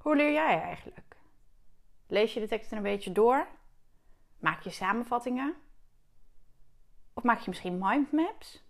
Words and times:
Hoe 0.00 0.16
leer 0.16 0.32
jij 0.32 0.60
eigenlijk? 0.60 1.16
Lees 2.06 2.34
je 2.34 2.40
de 2.40 2.48
teksten 2.48 2.76
een 2.76 2.82
beetje 2.82 3.12
door? 3.12 3.46
Maak 4.38 4.62
je 4.62 4.70
samenvattingen? 4.70 5.54
Of 7.14 7.22
maak 7.22 7.38
je 7.38 7.48
misschien 7.48 7.78
mindmaps? 7.78 8.64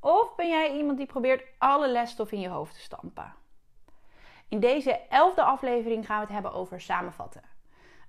Of 0.00 0.34
ben 0.34 0.48
jij 0.48 0.76
iemand 0.76 0.98
die 0.98 1.06
probeert 1.06 1.44
alle 1.58 1.88
lesstof 1.88 2.32
in 2.32 2.40
je 2.40 2.48
hoofd 2.48 2.74
te 2.74 2.80
stampen? 2.80 3.34
In 4.48 4.60
deze 4.60 5.00
elfde 5.08 5.42
aflevering 5.42 6.06
gaan 6.06 6.16
we 6.16 6.24
het 6.24 6.32
hebben 6.32 6.52
over 6.52 6.80
samenvatten. 6.80 7.42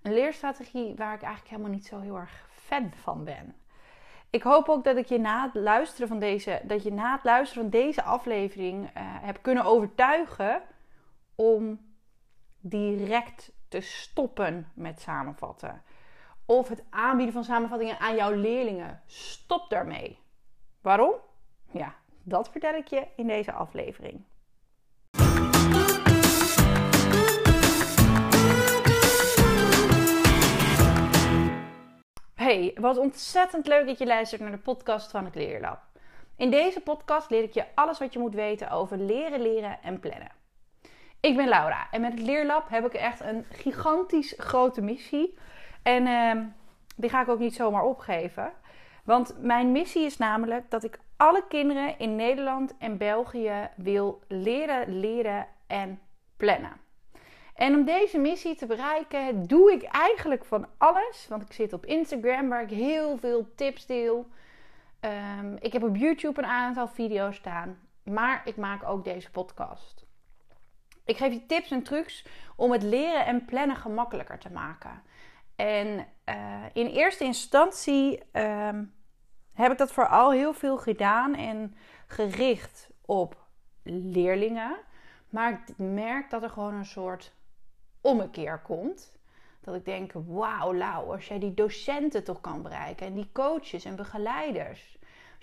Een 0.01 0.13
leerstrategie 0.13 0.95
waar 0.95 1.13
ik 1.13 1.21
eigenlijk 1.21 1.49
helemaal 1.49 1.71
niet 1.71 1.85
zo 1.85 1.99
heel 1.99 2.17
erg 2.17 2.47
fan 2.51 2.91
van 2.93 3.23
ben. 3.23 3.55
Ik 4.29 4.43
hoop 4.43 4.69
ook 4.69 4.83
dat 4.83 4.97
ik 4.97 5.05
je 5.05 5.19
na 5.19 5.43
het 5.43 5.53
luisteren 5.53 6.07
van 6.07 6.19
deze, 6.19 6.61
dat 6.63 6.83
je 6.83 6.91
na 6.91 7.11
het 7.15 7.23
luisteren 7.23 7.63
van 7.63 7.79
deze 7.79 8.03
aflevering 8.03 8.83
uh, 8.83 8.89
heb 8.97 9.37
kunnen 9.41 9.65
overtuigen 9.65 10.61
om 11.35 11.79
direct 12.69 13.51
te 13.67 13.81
stoppen 13.81 14.71
met 14.73 15.01
samenvatten. 15.01 15.81
Of 16.45 16.69
het 16.69 16.83
aanbieden 16.89 17.33
van 17.33 17.43
samenvattingen 17.43 17.99
aan 17.99 18.15
jouw 18.15 18.31
leerlingen. 18.31 19.01
Stop 19.05 19.69
daarmee. 19.69 20.19
Waarom? 20.81 21.13
Ja, 21.71 21.95
dat 22.23 22.49
vertel 22.49 22.73
ik 22.73 22.87
je 22.87 23.07
in 23.15 23.27
deze 23.27 23.51
aflevering. 23.51 24.23
Hey, 32.33 32.77
wat 32.79 32.97
ontzettend 32.97 33.67
leuk 33.67 33.87
dat 33.87 33.97
je 33.97 34.05
luistert 34.05 34.41
naar 34.41 34.51
de 34.51 34.57
podcast 34.57 35.11
van 35.11 35.25
het 35.25 35.35
Leerlab. 35.35 35.83
In 36.35 36.49
deze 36.49 36.81
podcast 36.81 37.29
leer 37.29 37.43
ik 37.43 37.53
je 37.53 37.65
alles 37.75 37.99
wat 37.99 38.13
je 38.13 38.19
moet 38.19 38.33
weten 38.33 38.71
over 38.71 38.97
leren, 38.97 39.41
leren 39.41 39.81
en 39.81 39.99
plannen. 39.99 40.31
Ik 41.19 41.35
ben 41.35 41.47
Laura 41.47 41.87
en 41.91 42.01
met 42.01 42.11
het 42.11 42.21
Leerlab 42.21 42.69
heb 42.69 42.85
ik 42.85 42.93
echt 42.93 43.21
een 43.21 43.45
gigantisch 43.49 44.33
grote 44.37 44.81
missie. 44.81 45.37
En 45.83 46.07
uh, 46.07 46.45
die 46.95 47.09
ga 47.09 47.21
ik 47.21 47.29
ook 47.29 47.39
niet 47.39 47.55
zomaar 47.55 47.83
opgeven. 47.83 48.51
Want 49.03 49.35
mijn 49.39 49.71
missie 49.71 50.05
is 50.05 50.17
namelijk 50.17 50.69
dat 50.69 50.83
ik 50.83 50.99
alle 51.17 51.43
kinderen 51.47 51.99
in 51.99 52.15
Nederland 52.15 52.77
en 52.77 52.97
België 52.97 53.69
wil 53.75 54.21
leren, 54.27 54.99
leren 54.99 55.47
en 55.67 55.99
plannen. 56.37 56.83
En 57.55 57.75
om 57.75 57.85
deze 57.85 58.17
missie 58.17 58.55
te 58.55 58.65
bereiken, 58.65 59.47
doe 59.47 59.71
ik 59.71 59.83
eigenlijk 59.83 60.45
van 60.45 60.67
alles. 60.77 61.25
Want 61.29 61.41
ik 61.41 61.53
zit 61.53 61.73
op 61.73 61.85
Instagram 61.85 62.49
waar 62.49 62.61
ik 62.61 62.69
heel 62.69 63.17
veel 63.17 63.47
tips 63.55 63.85
deel. 63.85 64.27
Um, 65.39 65.57
ik 65.59 65.73
heb 65.73 65.83
op 65.83 65.95
YouTube 65.95 66.41
een 66.41 66.47
aantal 66.47 66.87
video's 66.87 67.35
staan. 67.35 67.79
Maar 68.03 68.41
ik 68.45 68.55
maak 68.55 68.83
ook 68.83 69.03
deze 69.03 69.31
podcast. 69.31 70.04
Ik 71.05 71.17
geef 71.17 71.33
je 71.33 71.45
tips 71.45 71.71
en 71.71 71.83
trucs 71.83 72.25
om 72.55 72.71
het 72.71 72.83
leren 72.83 73.25
en 73.25 73.45
plannen 73.45 73.75
gemakkelijker 73.75 74.39
te 74.39 74.51
maken. 74.51 75.01
En 75.55 76.07
uh, 76.25 76.63
in 76.73 76.87
eerste 76.87 77.23
instantie 77.23 78.19
um, 78.33 78.93
heb 79.53 79.71
ik 79.71 79.77
dat 79.77 79.91
vooral 79.91 80.31
heel 80.31 80.53
veel 80.53 80.77
gedaan 80.77 81.35
en 81.35 81.75
gericht 82.07 82.89
op 83.05 83.45
leerlingen. 83.83 84.77
Maar 85.29 85.51
ik 85.51 85.77
merk 85.77 86.29
dat 86.29 86.43
er 86.43 86.49
gewoon 86.49 86.73
een 86.73 86.85
soort 86.85 87.33
ommekeer 88.01 88.59
komt. 88.59 89.13
Dat 89.61 89.75
ik 89.75 89.85
denk, 89.85 90.11
wauw 90.13 90.73
Lau, 90.73 91.11
als 91.11 91.27
jij 91.27 91.39
die 91.39 91.53
docenten 91.53 92.23
toch 92.23 92.41
kan 92.41 92.61
bereiken 92.61 93.05
en 93.05 93.13
die 93.13 93.29
coaches 93.33 93.85
en 93.85 93.95
begeleiders. 93.95 94.94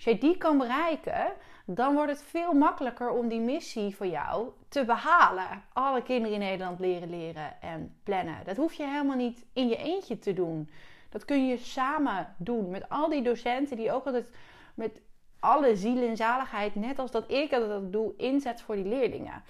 Als 0.03 0.11
jij 0.11 0.29
die 0.29 0.37
kan 0.37 0.57
bereiken, 0.57 1.31
dan 1.65 1.93
wordt 1.93 2.11
het 2.11 2.23
veel 2.23 2.53
makkelijker 2.53 3.09
om 3.09 3.27
die 3.27 3.39
missie 3.39 3.95
voor 3.95 4.05
jou 4.05 4.49
te 4.69 4.85
behalen. 4.85 5.63
Alle 5.73 6.01
kinderen 6.01 6.33
in 6.33 6.39
Nederland 6.39 6.79
leren 6.79 7.09
leren 7.09 7.61
en 7.61 7.95
plannen. 8.03 8.37
Dat 8.45 8.57
hoef 8.57 8.73
je 8.73 8.87
helemaal 8.87 9.15
niet 9.15 9.45
in 9.53 9.67
je 9.67 9.75
eentje 9.75 10.19
te 10.19 10.33
doen. 10.33 10.69
Dat 11.09 11.25
kun 11.25 11.47
je 11.47 11.57
samen 11.57 12.35
doen 12.37 12.69
met 12.69 12.89
al 12.89 13.09
die 13.09 13.21
docenten 13.21 13.77
die 13.77 13.91
ook 13.91 14.05
altijd 14.05 14.31
met 14.75 15.01
alle 15.39 15.75
ziel 15.75 16.07
en 16.07 16.17
zaligheid, 16.17 16.75
net 16.75 16.99
als 16.99 17.11
dat 17.11 17.31
ik 17.31 17.49
dat 17.49 17.91
doe, 17.91 18.13
inzet 18.17 18.61
voor 18.61 18.75
die 18.75 18.87
leerlingen. 18.87 19.43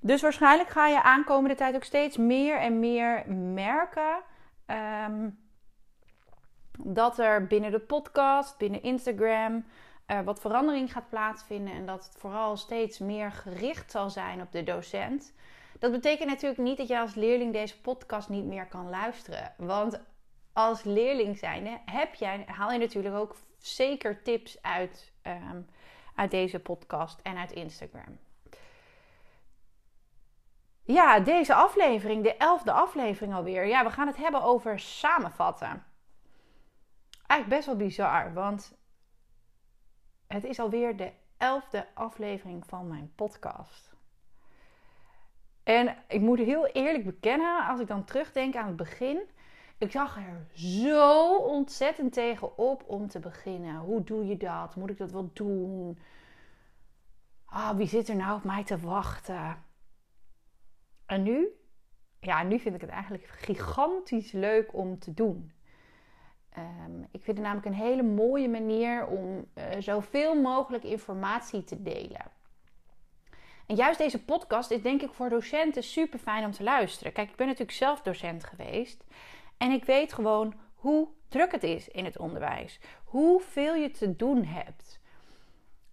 Dus 0.00 0.22
waarschijnlijk 0.22 0.68
ga 0.68 0.86
je 0.86 1.02
aankomende 1.02 1.54
tijd 1.56 1.74
ook 1.74 1.84
steeds 1.84 2.16
meer 2.16 2.56
en 2.56 2.80
meer 2.80 3.24
merken 3.32 4.16
um, 5.06 5.38
dat 6.84 7.18
er 7.18 7.46
binnen 7.46 7.70
de 7.70 7.80
podcast, 7.80 8.58
binnen 8.58 8.82
Instagram, 8.82 9.64
uh, 10.06 10.20
wat 10.20 10.40
verandering 10.40 10.92
gaat 10.92 11.08
plaatsvinden 11.08 11.74
en 11.74 11.86
dat 11.86 12.04
het 12.04 12.14
vooral 12.18 12.56
steeds 12.56 12.98
meer 12.98 13.32
gericht 13.32 13.90
zal 13.90 14.10
zijn 14.10 14.40
op 14.40 14.52
de 14.52 14.62
docent. 14.62 15.32
Dat 15.78 15.92
betekent 15.92 16.28
natuurlijk 16.28 16.60
niet 16.60 16.76
dat 16.76 16.88
je 16.88 16.98
als 16.98 17.14
leerling 17.14 17.52
deze 17.52 17.80
podcast 17.80 18.28
niet 18.28 18.44
meer 18.44 18.66
kan 18.66 18.88
luisteren. 18.88 19.54
Want 19.56 20.00
als 20.52 20.82
leerling 20.82 21.38
zijnde 21.38 21.78
heb 21.84 22.14
jij, 22.14 22.44
haal 22.46 22.72
je 22.72 22.78
natuurlijk 22.78 23.14
ook 23.14 23.36
zeker 23.58 24.22
tips 24.22 24.62
uit, 24.62 25.12
um, 25.22 25.66
uit 26.14 26.30
deze 26.30 26.58
podcast 26.58 27.20
en 27.22 27.36
uit 27.36 27.52
Instagram. 27.52 28.18
Ja, 30.84 31.20
deze 31.20 31.54
aflevering, 31.54 32.22
de 32.22 32.36
elfde 32.36 32.72
aflevering 32.72 33.34
alweer. 33.34 33.66
Ja, 33.66 33.84
we 33.84 33.90
gaan 33.90 34.06
het 34.06 34.16
hebben 34.16 34.42
over 34.42 34.78
samenvatten. 34.78 35.84
Eigenlijk 37.30 37.60
best 37.60 37.66
wel 37.66 37.86
bizar, 37.86 38.32
want 38.32 38.78
het 40.26 40.44
is 40.44 40.58
alweer 40.58 40.96
de 40.96 41.12
elfde 41.36 41.86
aflevering 41.94 42.66
van 42.66 42.88
mijn 42.88 43.12
podcast. 43.14 43.92
En 45.62 45.96
ik 46.08 46.20
moet 46.20 46.38
heel 46.38 46.66
eerlijk 46.66 47.04
bekennen, 47.04 47.66
als 47.66 47.80
ik 47.80 47.86
dan 47.86 48.04
terugdenk 48.04 48.56
aan 48.56 48.66
het 48.66 48.76
begin, 48.76 49.20
ik 49.78 49.90
zag 49.90 50.16
er 50.16 50.46
zo 50.52 51.36
ontzettend 51.36 52.12
tegen 52.12 52.58
op 52.58 52.84
om 52.86 53.08
te 53.08 53.18
beginnen. 53.18 53.76
Hoe 53.76 54.04
doe 54.04 54.26
je 54.26 54.36
dat? 54.36 54.76
Moet 54.76 54.90
ik 54.90 54.98
dat 54.98 55.10
wel 55.10 55.30
doen? 55.32 55.98
Ah, 57.44 57.76
wie 57.76 57.86
zit 57.86 58.08
er 58.08 58.16
nou 58.16 58.36
op 58.36 58.44
mij 58.44 58.64
te 58.64 58.78
wachten? 58.78 59.64
En 61.06 61.22
nu? 61.22 61.48
Ja, 62.20 62.42
nu 62.42 62.58
vind 62.58 62.74
ik 62.74 62.80
het 62.80 62.90
eigenlijk 62.90 63.24
gigantisch 63.26 64.32
leuk 64.32 64.74
om 64.74 64.98
te 64.98 65.14
doen. 65.14 65.52
Um, 66.58 67.06
ik 67.10 67.22
vind 67.22 67.36
het 67.36 67.46
namelijk 67.46 67.66
een 67.66 67.84
hele 67.84 68.02
mooie 68.02 68.48
manier 68.48 69.06
om 69.06 69.46
uh, 69.54 69.64
zoveel 69.78 70.40
mogelijk 70.40 70.84
informatie 70.84 71.64
te 71.64 71.82
delen. 71.82 72.30
En 73.66 73.76
juist 73.76 73.98
deze 73.98 74.24
podcast 74.24 74.70
is 74.70 74.82
denk 74.82 75.02
ik 75.02 75.12
voor 75.12 75.28
docenten 75.28 75.82
super 75.82 76.18
fijn 76.18 76.44
om 76.44 76.50
te 76.50 76.62
luisteren. 76.62 77.12
Kijk, 77.12 77.30
ik 77.30 77.36
ben 77.36 77.46
natuurlijk 77.46 77.76
zelf 77.76 78.00
docent 78.02 78.44
geweest. 78.44 79.04
En 79.56 79.70
ik 79.70 79.84
weet 79.84 80.12
gewoon 80.12 80.54
hoe 80.74 81.08
druk 81.28 81.52
het 81.52 81.62
is 81.62 81.88
in 81.88 82.04
het 82.04 82.18
onderwijs. 82.18 82.80
Hoeveel 83.04 83.74
je 83.74 83.90
te 83.90 84.16
doen 84.16 84.44
hebt. 84.44 85.00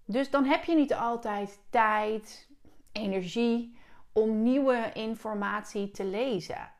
Dus 0.05 0.29
dan 0.29 0.45
heb 0.45 0.63
je 0.63 0.75
niet 0.75 0.93
altijd 0.93 1.59
tijd, 1.69 2.49
energie 2.91 3.77
om 4.13 4.43
nieuwe 4.43 4.91
informatie 4.93 5.91
te 5.91 6.05
lezen. 6.05 6.71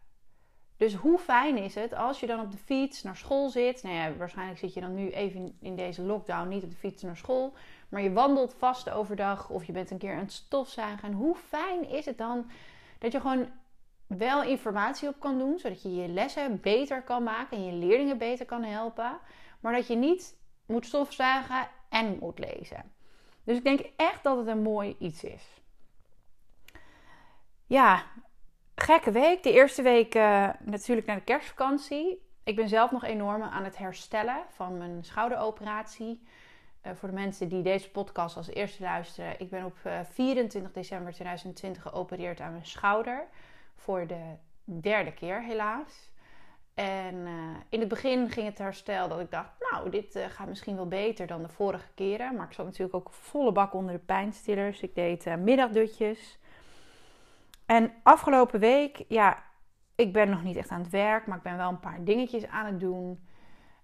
Dus 0.78 0.94
hoe 0.94 1.20
fijn 1.20 1.58
is 1.58 1.76
het 1.76 1.94
als 1.94 2.20
je 2.20 2.28
dan 2.28 2.40
op 2.40 2.52
de 2.52 2.58
fiets 2.58 3.04
naar 3.04 3.16
school 3.16 3.50
zit? 3.50 3.84
Nou 3.84 3.96
ja, 3.96 4.16
waarschijnlijk 4.16 4.60
zit 4.60 4.74
je 4.74 4.82
dan 4.82 4.96
nu 4.96 5.10
even 5.10 5.58
in 5.60 5.76
deze 5.76 6.02
lockdown 6.02 6.48
niet 6.48 6.64
op 6.64 6.70
de 6.70 6.76
fiets 6.76 7.04
naar 7.04 7.18
school. 7.18 7.54
Maar 7.90 8.02
je 8.02 8.12
wandelt 8.12 8.56
vast 8.58 8.90
overdag 8.90 9.50
of 9.50 9.66
je 9.66 9.72
bent 9.72 9.92
een 9.92 9.98
keer 9.98 10.14
aan 10.14 10.20
het 10.20 10.32
stofzuigen. 10.32 11.08
En 11.08 11.14
hoe 11.14 11.36
fijn 11.36 11.90
is 11.90 12.06
het 12.06 12.18
dan 12.18 12.52
dat 13.00 13.12
je 13.12 13.22
gewoon 13.22 13.50
wel 14.08 14.44
informatie 14.44 15.08
op 15.08 15.20
kan 15.20 15.38
doen, 15.38 15.60
zodat 15.60 15.82
je 15.82 15.96
je 15.96 16.08
lessen 16.08 16.60
beter 16.62 17.02
kan 17.02 17.24
maken 17.24 17.58
en 17.58 17.66
je 17.66 17.86
leerlingen 17.86 18.18
beter 18.18 18.46
kan 18.46 18.64
helpen. 18.64 19.18
Maar 19.60 19.74
dat 19.74 19.88
je 19.88 19.96
niet 19.96 20.36
moet 20.66 20.86
stofzuigen 20.86 21.68
en 21.90 22.18
moet 22.20 22.40
lezen. 22.40 22.92
Dus 23.44 23.58
ik 23.58 23.64
denk 23.64 23.80
echt 23.96 24.24
dat 24.24 24.38
het 24.38 24.48
een 24.48 24.62
mooi 24.62 24.96
iets 25.00 25.24
is 25.24 25.58
ja, 27.68 28.06
gekke 28.80 29.12
week. 29.12 29.44
De 29.44 29.54
eerste 29.54 29.82
week 29.82 30.16
uh, 30.16 30.50
natuurlijk 30.60 31.08
naar 31.08 31.16
de 31.16 31.24
kerstvakantie. 31.24 32.26
Ik 32.44 32.56
ben 32.56 32.70
zelf 32.70 32.92
nog 32.92 33.04
enorm 33.04 33.42
aan 33.42 33.64
het 33.64 33.78
herstellen 33.78 34.44
van 34.50 34.78
mijn 34.78 35.04
schouderoperatie. 35.04 36.24
Uh, 36.86 36.92
voor 36.96 37.10
de 37.10 37.16
mensen 37.16 37.50
die 37.50 37.62
deze 37.62 37.92
podcast 37.92 38.38
als 38.38 38.50
eerste 38.50 38.84
luisteren. 38.84 39.40
Ik 39.40 39.50
ben 39.50 39.66
op 39.66 39.78
uh, 39.86 40.00
eh, 40.00 40.06
24 40.06 40.72
december 40.72 41.14
2020 41.14 41.82
geopereerd 41.82 42.40
aan 42.40 42.52
mijn 42.52 42.66
schouder. 42.66 43.28
Voor 43.76 44.08
de 44.08 44.36
derde 44.64 45.14
keer 45.14 45.44
helaas. 45.44 46.12
En 46.74 47.28
in 47.70 47.80
het 47.80 47.90
begin 47.90 48.30
ging 48.30 48.48
het 48.48 48.58
herstel 48.58 49.08
dat 49.08 49.20
ik 49.20 49.32
dacht, 49.32 49.52
nou, 49.72 49.90
dit 49.90 50.20
gaat 50.30 50.48
misschien 50.48 50.76
wel 50.76 50.88
beter 50.88 51.28
dan 51.28 51.42
de 51.42 51.50
vorige 51.50 51.88
keren. 51.96 52.36
Maar 52.36 52.46
ik 52.46 52.54
zat 52.54 52.66
natuurlijk 52.66 52.96
ook 52.96 53.12
volle 53.12 53.52
bak 53.52 53.74
onder 53.74 53.94
de 53.94 54.00
pijnstillers. 54.00 54.82
Ik 54.82 54.96
deed 54.96 55.38
middagdutjes. 55.38 56.38
En 57.68 57.92
afgelopen 58.04 58.60
week, 58.60 59.06
ja, 59.08 59.44
ik 59.96 60.14
ben 60.14 60.30
nog 60.30 60.44
niet 60.44 60.56
echt 60.56 60.70
aan 60.70 60.82
het 60.82 60.92
werk, 60.92 61.28
maar 61.28 61.38
ik 61.38 61.44
ben 61.44 61.58
wel 61.58 61.70
een 61.70 61.80
paar 61.80 62.04
dingetjes 62.04 62.48
aan 62.48 62.66
het 62.66 62.80
doen. 62.80 63.28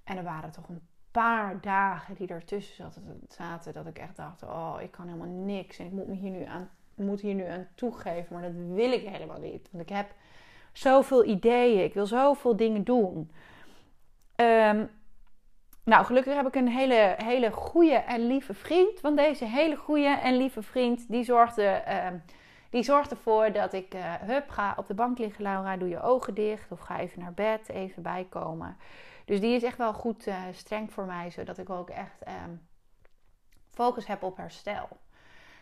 En 0.03 0.17
er 0.17 0.23
waren 0.23 0.51
toch 0.51 0.69
een 0.69 0.87
paar 1.11 1.61
dagen 1.61 2.15
die 2.15 2.27
ertussen 2.27 2.91
zaten 3.27 3.73
dat 3.73 3.87
ik 3.87 3.97
echt 3.97 4.15
dacht: 4.15 4.43
oh, 4.43 4.75
ik 4.79 4.91
kan 4.91 5.05
helemaal 5.05 5.27
niks 5.27 5.79
en 5.79 5.85
ik 5.85 5.91
moet 5.91 6.07
me 6.07 6.15
hier 6.15 6.31
nu 6.31 6.43
aan 6.43 6.69
moet 6.95 7.21
hier 7.21 7.33
nu 7.33 7.45
aan 7.45 7.67
toegeven, 7.75 8.33
maar 8.33 8.41
dat 8.41 8.51
wil 8.55 8.91
ik 8.91 9.07
helemaal 9.07 9.39
niet. 9.39 9.69
Want 9.71 9.83
ik 9.83 9.95
heb 9.95 10.13
zoveel 10.71 11.25
ideeën, 11.25 11.83
ik 11.83 11.93
wil 11.93 12.05
zoveel 12.05 12.55
dingen 12.55 12.83
doen. 12.83 13.31
Um, 14.35 14.89
nou, 15.83 16.05
gelukkig 16.05 16.35
heb 16.35 16.47
ik 16.47 16.55
een 16.55 16.67
hele, 16.67 17.15
hele 17.17 17.51
goede 17.51 17.95
en 17.95 18.27
lieve 18.27 18.53
vriend. 18.53 19.01
Want 19.01 19.17
deze 19.17 19.45
hele 19.45 19.75
goede 19.75 20.07
en 20.07 20.37
lieve 20.37 20.61
vriend, 20.61 21.11
die 21.11 21.23
zorgde, 21.23 21.83
uh, 21.87 22.07
die 22.73 22.83
zorgt 22.83 23.11
ervoor 23.11 23.51
dat 23.51 23.73
ik, 23.73 23.93
uh, 23.93 24.13
hup, 24.13 24.49
ga 24.49 24.73
op 24.77 24.87
de 24.87 24.93
bank 24.93 25.17
liggen, 25.17 25.43
Laura, 25.43 25.77
doe 25.77 25.89
je 25.89 26.01
ogen 26.01 26.33
dicht. 26.33 26.71
Of 26.71 26.79
ga 26.79 26.99
even 26.99 27.19
naar 27.19 27.33
bed, 27.33 27.69
even 27.69 28.03
bijkomen. 28.03 28.77
Dus 29.25 29.39
die 29.39 29.55
is 29.55 29.63
echt 29.63 29.77
wel 29.77 29.93
goed 29.93 30.27
uh, 30.27 30.35
streng 30.51 30.93
voor 30.93 31.05
mij, 31.05 31.31
zodat 31.31 31.57
ik 31.57 31.69
ook 31.69 31.89
echt 31.89 32.23
ehm, 32.23 32.55
focus 33.71 34.07
heb 34.07 34.23
op 34.23 34.37
herstel. 34.37 34.87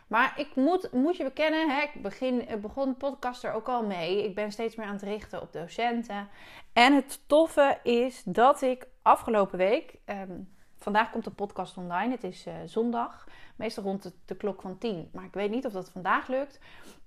Maar 0.06 0.32
ik 0.36 0.54
moet, 0.54 0.92
moet 0.92 1.16
je 1.16 1.24
bekennen, 1.24 1.70
hè, 1.70 1.82
ik 1.82 2.02
begin, 2.02 2.60
begon 2.60 2.88
de 2.88 2.94
podcast 2.94 3.44
er 3.44 3.52
ook 3.52 3.68
al 3.68 3.86
mee. 3.86 4.24
Ik 4.24 4.34
ben 4.34 4.52
steeds 4.52 4.76
meer 4.76 4.86
aan 4.86 4.92
het 4.92 5.02
richten 5.02 5.42
op 5.42 5.52
docenten. 5.52 6.28
En 6.72 6.94
het 6.94 7.20
toffe 7.26 7.78
is 7.82 8.22
dat 8.24 8.62
ik 8.62 8.86
afgelopen 9.02 9.58
week, 9.58 9.94
ehm, 10.04 10.40
vandaag 10.82 11.10
komt 11.10 11.24
de 11.24 11.30
podcast 11.30 11.76
online, 11.76 12.10
het 12.10 12.24
is 12.24 12.46
uh, 12.46 12.54
zondag, 12.66 13.26
meestal 13.56 13.84
rond 13.84 14.02
de, 14.02 14.12
de, 14.24 14.36
klok 14.36 14.60
van 14.60 14.78
10. 14.78 15.08
Maar 15.12 15.24
ik 15.24 15.34
weet 15.34 15.50
niet 15.50 15.66
of 15.66 15.72
dat 15.72 15.90
vandaag 15.90 16.28
lukt. 16.28 16.58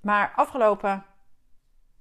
Maar 0.01 0.33
afgelopen, 0.36 1.06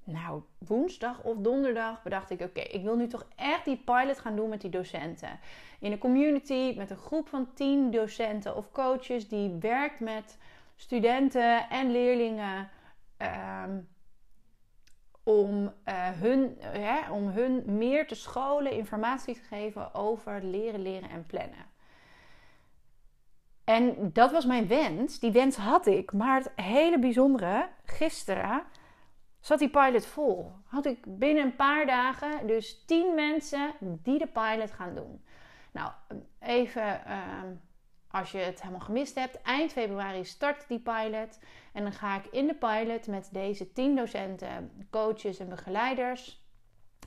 nou, 0.04 0.42
woensdag 0.58 1.22
of 1.22 1.36
donderdag 1.36 2.02
bedacht 2.02 2.30
ik, 2.30 2.40
oké, 2.40 2.60
ik 2.60 2.82
wil 2.82 2.96
nu 2.96 3.06
toch 3.06 3.26
echt 3.36 3.64
die 3.64 3.82
pilot 3.84 4.18
gaan 4.18 4.36
doen 4.36 4.48
met 4.48 4.60
die 4.60 4.70
docenten. 4.70 5.38
In 5.78 5.92
een 5.92 5.98
community 5.98 6.74
met 6.76 6.90
een 6.90 6.96
groep 6.96 7.28
van 7.28 7.48
10 7.54 7.90
docenten 7.90 8.56
of 8.56 8.70
coaches 8.70 9.28
die 9.28 9.56
werkt 9.60 10.00
met 10.00 10.38
studenten 10.76 11.68
en 11.68 11.90
leerlingen. 11.90 12.68
Ehm, 13.16 13.78
om, 15.24 15.72
uh, 15.88 16.08
hun, 16.08 16.58
uh, 16.76 17.10
om 17.12 17.28
hun 17.28 17.62
meer 17.66 18.06
te 18.06 18.14
scholen, 18.14 18.72
informatie 18.72 19.34
te 19.34 19.40
geven 19.40 19.94
over 19.94 20.42
leren, 20.42 20.82
leren 20.82 21.10
en 21.10 21.26
plannen. 21.26 21.72
En 23.64 24.12
dat 24.12 24.32
was 24.32 24.46
mijn 24.46 24.66
wens. 24.66 25.18
Die 25.18 25.32
wens 25.32 25.56
had 25.56 25.86
ik. 25.86 26.12
Maar 26.12 26.36
het 26.36 26.52
hele 26.54 26.98
bijzondere, 26.98 27.68
gisteren 27.84 28.62
zat 29.40 29.58
die 29.58 29.68
pilot 29.68 30.06
vol. 30.06 30.52
Had 30.66 30.86
ik 30.86 31.18
binnen 31.18 31.44
een 31.44 31.56
paar 31.56 31.86
dagen 31.86 32.46
dus 32.46 32.84
tien 32.86 33.14
mensen 33.14 33.72
die 33.80 34.18
de 34.18 34.26
pilot 34.26 34.70
gaan 34.70 34.94
doen. 34.94 35.24
Nou, 35.72 35.90
even 36.40 37.00
uh, 37.06 37.42
als 38.14 38.30
je 38.32 38.38
het 38.38 38.60
helemaal 38.60 38.80
gemist 38.80 39.14
hebt, 39.14 39.42
eind 39.42 39.72
februari 39.72 40.24
start 40.24 40.68
die 40.68 40.78
pilot. 40.78 41.38
En 41.72 41.82
dan 41.82 41.92
ga 41.92 42.16
ik 42.16 42.26
in 42.30 42.46
de 42.46 42.54
pilot 42.54 43.06
met 43.06 43.28
deze 43.32 43.72
10 43.72 43.96
docenten, 43.96 44.86
coaches 44.90 45.38
en 45.38 45.48
begeleiders. 45.48 46.42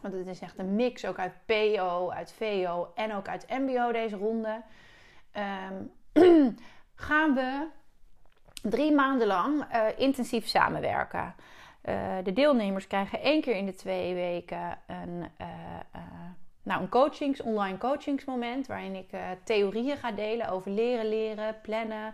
Want 0.01 0.13
het 0.13 0.27
is 0.27 0.39
echt 0.39 0.57
een 0.57 0.75
mix 0.75 1.05
ook 1.05 1.19
uit 1.19 1.33
PO, 1.45 2.09
uit 2.09 2.33
VO 2.33 2.91
en 2.95 3.13
ook 3.13 3.27
uit 3.27 3.49
MBO 3.49 3.91
deze 3.91 4.15
ronde. 4.15 4.61
Um, 5.71 5.91
gaan 7.07 7.33
we 7.33 7.67
drie 8.61 8.91
maanden 8.91 9.27
lang 9.27 9.73
uh, 9.73 9.85
intensief 9.97 10.47
samenwerken. 10.47 11.35
Uh, 11.83 12.15
de 12.23 12.33
deelnemers 12.33 12.87
krijgen 12.87 13.21
één 13.21 13.41
keer 13.41 13.55
in 13.55 13.65
de 13.65 13.75
twee 13.75 14.13
weken 14.13 14.79
een 14.87 15.25
uh, 15.41 15.47
nou, 16.67 16.81
een 16.81 16.89
coachings, 16.89 17.41
online 17.41 17.77
coachingsmoment 17.77 18.67
waarin 18.67 18.95
ik 18.95 19.11
uh, 19.11 19.21
theorieën 19.43 19.97
ga 19.97 20.11
delen 20.11 20.49
over 20.49 20.71
leren, 20.71 21.09
leren, 21.09 21.61
plannen, 21.61 22.13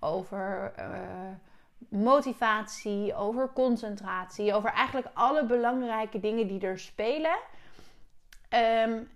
over 0.00 0.72
uh, 0.78 0.88
motivatie, 1.88 3.14
over 3.14 3.50
concentratie, 3.52 4.54
over 4.54 4.70
eigenlijk 4.70 5.06
alle 5.12 5.46
belangrijke 5.46 6.20
dingen 6.20 6.46
die 6.46 6.60
er 6.60 6.78
spelen. 6.78 7.36
Um, 8.50 9.10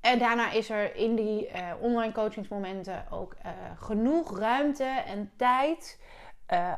en 0.00 0.18
daarna 0.18 0.50
is 0.50 0.70
er 0.70 0.96
in 0.96 1.14
die 1.14 1.48
uh, 1.48 1.72
online 1.80 2.12
coachingsmomenten 2.12 3.04
ook 3.10 3.36
genoeg 3.78 4.38
ruimte 4.38 4.84
en 4.84 5.30
tijd 5.36 6.00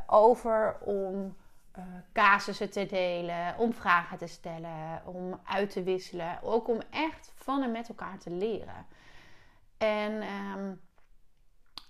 over 0.06 0.78
om 0.80 1.36
uh, 1.78 1.84
casussen 2.12 2.70
te 2.70 2.86
delen, 2.86 3.58
om 3.58 3.72
vragen 3.72 4.18
te 4.18 4.26
stellen, 4.26 5.02
om 5.04 5.40
uit 5.44 5.70
te 5.70 5.82
wisselen. 5.82 6.38
Ook 6.42 6.68
om 6.68 6.80
echt 6.90 7.32
van 7.34 7.62
en 7.62 7.72
met 7.72 7.88
elkaar 7.88 8.18
te 8.18 8.30
leren. 8.30 8.86
En 9.78 10.12
um, 10.12 10.80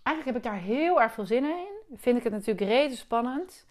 eigenlijk 0.03 0.25
heb 0.25 0.37
ik 0.37 0.43
daar 0.43 0.61
heel 0.61 1.01
erg 1.01 1.13
veel 1.13 1.27
zin 1.27 1.45
in. 1.45 1.97
Vind 1.97 2.17
ik 2.17 2.25
het 2.25 2.33
natuurlijk 2.33 2.67
reden 2.69 2.97
spannend. 2.97 3.67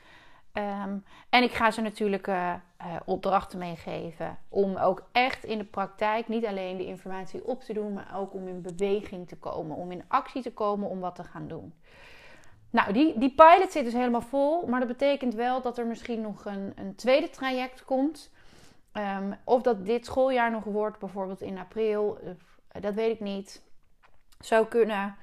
Um, 0.53 1.03
en 1.29 1.43
ik 1.43 1.51
ga 1.51 1.71
ze 1.71 1.81
natuurlijk 1.81 2.27
uh, 2.27 2.53
uh, 2.81 2.95
opdrachten 3.05 3.59
meegeven. 3.59 4.37
Om 4.49 4.77
ook 4.77 5.09
echt 5.11 5.43
in 5.43 5.57
de 5.57 5.63
praktijk 5.63 6.27
niet 6.27 6.45
alleen 6.45 6.77
de 6.77 6.85
informatie 6.85 7.45
op 7.45 7.61
te 7.61 7.73
doen, 7.73 7.93
maar 7.93 8.11
ook 8.15 8.33
om 8.33 8.47
in 8.47 8.61
beweging 8.61 9.27
te 9.27 9.37
komen. 9.37 9.77
Om 9.77 9.91
in 9.91 10.03
actie 10.07 10.41
te 10.41 10.53
komen 10.53 10.89
om 10.89 10.99
wat 10.99 11.15
te 11.15 11.23
gaan 11.23 11.47
doen. 11.47 11.73
Nou, 12.73 12.93
die, 12.93 13.17
die 13.17 13.33
pilot 13.35 13.71
zit 13.71 13.83
dus 13.83 13.93
helemaal 13.93 14.21
vol. 14.21 14.67
Maar 14.67 14.79
dat 14.79 14.89
betekent 14.89 15.33
wel 15.33 15.61
dat 15.61 15.77
er 15.77 15.85
misschien 15.85 16.21
nog 16.21 16.45
een, 16.45 16.73
een 16.75 16.95
tweede 16.95 17.29
traject 17.29 17.85
komt. 17.85 18.31
Um, 18.93 19.35
of 19.43 19.61
dat 19.61 19.85
dit 19.85 20.05
schooljaar 20.05 20.51
nog 20.51 20.63
wordt, 20.63 20.99
bijvoorbeeld 20.99 21.41
in 21.41 21.57
april. 21.57 22.17
Uh, 22.23 22.31
dat 22.81 22.93
weet 22.93 23.13
ik 23.13 23.19
niet. 23.19 23.61
Zou 24.39 24.65
kunnen. 24.65 25.15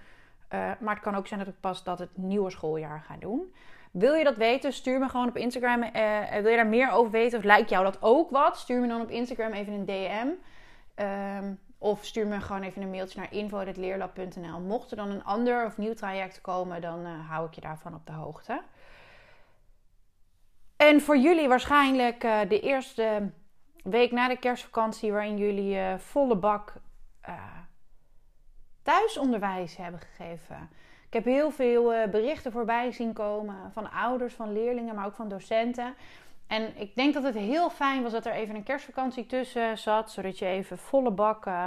Uh, 0.55 0.70
maar 0.81 0.94
het 0.94 1.02
kan 1.02 1.14
ook 1.14 1.26
zijn 1.26 1.41
dat 1.41 1.49
ik 1.49 1.61
pas 1.61 1.85
dat 1.85 1.99
het 1.99 2.17
nieuwe 2.17 2.50
schooljaar 2.50 3.05
ga 3.06 3.17
doen. 3.17 3.55
Wil 3.91 4.14
je 4.14 4.25
dat 4.25 4.37
weten? 4.37 4.73
Stuur 4.73 4.99
me 4.99 5.08
gewoon 5.08 5.29
op 5.29 5.37
Instagram. 5.37 5.82
Uh, 5.82 6.29
wil 6.29 6.50
je 6.50 6.56
daar 6.56 6.67
meer 6.67 6.91
over 6.91 7.11
weten? 7.11 7.38
Of 7.38 7.44
lijkt 7.44 7.70
jou 7.70 7.85
dat 7.85 8.02
ook 8.02 8.31
wat? 8.31 8.58
Stuur 8.58 8.81
me 8.81 8.88
dan 8.88 9.00
op 9.00 9.11
Instagram 9.11 9.52
even 9.52 9.73
een 9.73 9.85
DM. 9.85 10.29
Um, 11.05 11.58
of 11.82 12.04
stuur 12.04 12.26
me 12.26 12.40
gewoon 12.40 12.62
even 12.62 12.82
een 12.82 12.90
mailtje 12.90 13.18
naar 13.18 13.32
info.leerlab.nl. 13.32 14.60
Mocht 14.60 14.90
er 14.90 14.96
dan 14.96 15.10
een 15.10 15.24
ander 15.24 15.66
of 15.66 15.76
nieuw 15.76 15.94
traject 15.94 16.40
komen, 16.40 16.80
dan 16.80 17.06
uh, 17.06 17.28
hou 17.28 17.46
ik 17.46 17.54
je 17.54 17.60
daarvan 17.60 17.94
op 17.94 18.06
de 18.06 18.12
hoogte. 18.12 18.62
En 20.76 21.00
voor 21.00 21.16
jullie 21.16 21.48
waarschijnlijk 21.48 22.24
uh, 22.24 22.40
de 22.48 22.60
eerste 22.60 23.30
week 23.82 24.10
na 24.10 24.28
de 24.28 24.36
kerstvakantie, 24.36 25.12
waarin 25.12 25.36
jullie 25.36 25.76
uh, 25.76 25.98
volle 25.98 26.36
bak 26.36 26.72
thuisonderwijs 28.82 29.76
hebben 29.76 30.00
gegeven. 30.00 30.70
Ik 31.06 31.12
heb 31.12 31.24
heel 31.24 31.50
veel 31.50 32.08
berichten 32.10 32.52
voorbij 32.52 32.92
zien 32.92 33.12
komen 33.12 33.72
van 33.72 33.90
ouders, 33.90 34.34
van 34.34 34.52
leerlingen, 34.52 34.94
maar 34.94 35.06
ook 35.06 35.14
van 35.14 35.28
docenten. 35.28 35.94
En 36.50 36.81
ik 36.81 36.94
denk 36.94 37.14
dat 37.14 37.23
het 37.23 37.35
heel 37.35 37.70
fijn 37.70 38.02
was 38.02 38.12
dat 38.12 38.26
er 38.26 38.32
even 38.32 38.55
een 38.55 38.62
kerstvakantie 38.62 39.26
tussen 39.26 39.78
zat, 39.78 40.11
zodat 40.11 40.38
je 40.38 40.47
even 40.47 40.78
volle 40.78 41.11
bak 41.11 41.47
uh, 41.47 41.66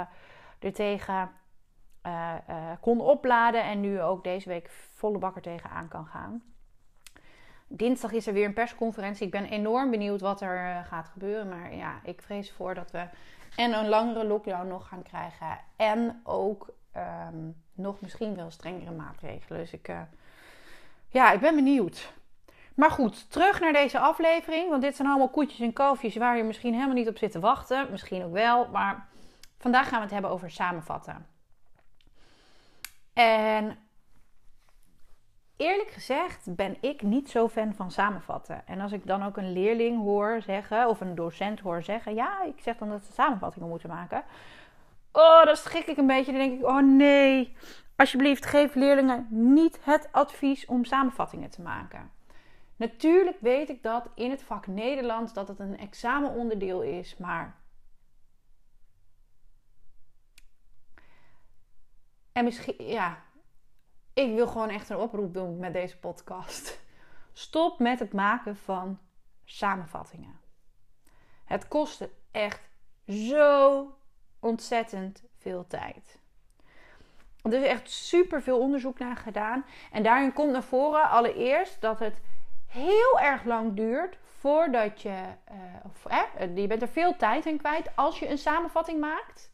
er 0.58 0.72
tegen 0.72 1.30
uh, 2.06 2.34
uh, 2.50 2.70
kon 2.80 3.00
opladen 3.00 3.62
en 3.62 3.80
nu 3.80 4.02
ook 4.02 4.24
deze 4.24 4.48
week 4.48 4.70
volle 4.94 5.18
bak 5.18 5.36
er 5.36 5.42
tegenaan 5.42 5.88
kan 5.88 6.06
gaan. 6.06 6.42
Dinsdag 7.66 8.12
is 8.12 8.26
er 8.26 8.32
weer 8.32 8.44
een 8.44 8.54
persconferentie. 8.54 9.26
Ik 9.26 9.32
ben 9.32 9.44
enorm 9.44 9.90
benieuwd 9.90 10.20
wat 10.20 10.40
er 10.40 10.84
gaat 10.84 11.08
gebeuren. 11.08 11.48
Maar 11.48 11.74
ja, 11.74 12.00
ik 12.02 12.22
vrees 12.22 12.52
voor 12.52 12.74
dat 12.74 12.90
we 12.90 13.08
en 13.56 13.72
een 13.72 13.88
langere 13.88 14.24
lockdown 14.24 14.68
nog 14.68 14.88
gaan 14.88 15.02
krijgen. 15.02 15.58
En 15.76 16.20
ook 16.24 16.74
um, 16.96 17.62
nog 17.72 18.00
misschien 18.00 18.34
wel 18.34 18.50
strengere 18.50 18.90
maatregelen. 18.90 19.60
Dus 19.60 19.72
ik, 19.72 19.92
ja, 21.08 21.32
ik 21.32 21.40
ben 21.40 21.54
benieuwd. 21.54 22.12
Maar 22.74 22.90
goed, 22.90 23.30
terug 23.30 23.60
naar 23.60 23.72
deze 23.72 23.98
aflevering. 23.98 24.70
Want 24.70 24.82
dit 24.82 24.96
zijn 24.96 25.08
allemaal 25.08 25.28
koetjes 25.28 25.60
en 25.60 25.72
kalfjes 25.72 26.16
waar 26.16 26.36
je 26.36 26.42
misschien 26.42 26.74
helemaal 26.74 26.94
niet 26.94 27.08
op 27.08 27.18
zit 27.18 27.32
te 27.32 27.40
wachten. 27.40 27.90
Misschien 27.90 28.24
ook 28.24 28.32
wel. 28.32 28.68
Maar 28.68 29.08
vandaag 29.58 29.88
gaan 29.88 29.98
we 29.98 30.04
het 30.04 30.12
hebben 30.12 30.30
over 30.30 30.50
samenvatten. 30.50 31.26
En 33.12 33.78
eerlijk 35.56 35.90
gezegd 35.90 36.56
ben 36.56 36.76
ik 36.80 37.02
niet 37.02 37.30
zo 37.30 37.48
fan 37.48 37.74
van 37.74 37.90
samenvatten. 37.90 38.66
En 38.66 38.80
als 38.80 38.92
ik 38.92 39.06
dan 39.06 39.24
ook 39.24 39.36
een 39.36 39.52
leerling 39.52 40.02
hoor 40.02 40.42
zeggen, 40.42 40.88
of 40.88 41.00
een 41.00 41.14
docent 41.14 41.60
hoor 41.60 41.82
zeggen: 41.82 42.14
Ja, 42.14 42.42
ik 42.42 42.60
zeg 42.60 42.76
dan 42.76 42.88
dat 42.88 43.04
ze 43.04 43.12
samenvattingen 43.12 43.68
moeten 43.68 43.88
maken. 43.88 44.24
Oh, 45.12 45.44
dan 45.44 45.56
schrik 45.56 45.86
ik 45.86 45.96
een 45.96 46.06
beetje. 46.06 46.32
Dan 46.32 46.40
denk 46.40 46.60
ik: 46.60 46.66
Oh 46.66 46.82
nee, 46.82 47.56
alsjeblieft, 47.96 48.46
geef 48.46 48.74
leerlingen 48.74 49.26
niet 49.30 49.78
het 49.82 50.08
advies 50.12 50.66
om 50.66 50.84
samenvattingen 50.84 51.50
te 51.50 51.62
maken. 51.62 52.10
Natuurlijk 52.76 53.40
weet 53.40 53.68
ik 53.68 53.82
dat 53.82 54.08
in 54.14 54.30
het 54.30 54.42
vak 54.42 54.66
Nederlands 54.66 55.32
dat 55.32 55.48
het 55.48 55.58
een 55.58 55.78
examenonderdeel 55.78 56.82
is, 56.82 57.16
maar. 57.16 57.62
En 62.32 62.44
misschien, 62.44 62.74
ja, 62.78 63.22
ik 64.12 64.34
wil 64.34 64.46
gewoon 64.46 64.68
echt 64.68 64.88
een 64.88 64.96
oproep 64.96 65.34
doen 65.34 65.58
met 65.58 65.72
deze 65.72 65.98
podcast. 65.98 66.82
Stop 67.32 67.78
met 67.78 67.98
het 67.98 68.12
maken 68.12 68.56
van 68.56 68.98
samenvattingen. 69.44 70.40
Het 71.44 71.68
kost 71.68 72.08
echt 72.30 72.68
zo 73.06 73.86
ontzettend 74.40 75.22
veel 75.36 75.66
tijd. 75.66 76.18
Er 77.42 77.52
is 77.52 77.66
echt 77.66 77.90
super 77.90 78.42
veel 78.42 78.58
onderzoek 78.58 78.98
naar 78.98 79.16
gedaan. 79.16 79.64
En 79.92 80.02
daarin 80.02 80.32
komt 80.32 80.52
naar 80.52 80.62
voren 80.62 81.08
allereerst 81.08 81.80
dat 81.80 81.98
het 81.98 82.20
heel 82.74 83.20
erg 83.20 83.44
lang 83.44 83.74
duurt 83.74 84.18
voordat 84.38 85.02
je. 85.02 85.24
Uh, 85.52 85.56
of, 85.84 86.06
je 86.54 86.66
bent 86.66 86.82
er 86.82 86.88
veel 86.88 87.16
tijd 87.16 87.46
in 87.46 87.58
kwijt 87.58 87.96
als 87.96 88.18
je 88.18 88.28
een 88.28 88.38
samenvatting 88.38 89.00
maakt. 89.00 89.52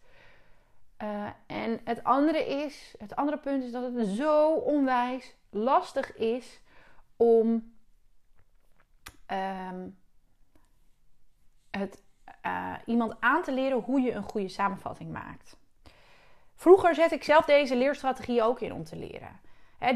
Uh, 1.02 1.26
en 1.46 1.80
het 1.84 2.04
andere 2.04 2.46
is, 2.46 2.94
het 2.98 3.16
andere 3.16 3.38
punt 3.38 3.62
is 3.62 3.72
dat 3.72 3.94
het 3.94 4.06
zo 4.06 4.52
onwijs 4.52 5.34
lastig 5.50 6.16
is 6.16 6.60
om 7.16 7.72
um, 9.26 9.98
het, 11.70 12.02
uh, 12.46 12.74
iemand 12.86 13.14
aan 13.20 13.42
te 13.42 13.52
leren 13.52 13.78
hoe 13.78 14.00
je 14.00 14.12
een 14.12 14.22
goede 14.22 14.48
samenvatting 14.48 15.12
maakt. 15.12 15.56
Vroeger 16.54 16.94
zet 16.94 17.12
ik 17.12 17.24
zelf 17.24 17.44
deze 17.44 17.76
leerstrategie 17.76 18.42
ook 18.42 18.60
in 18.60 18.72
om 18.72 18.84
te 18.84 18.96
leren. 18.96 19.40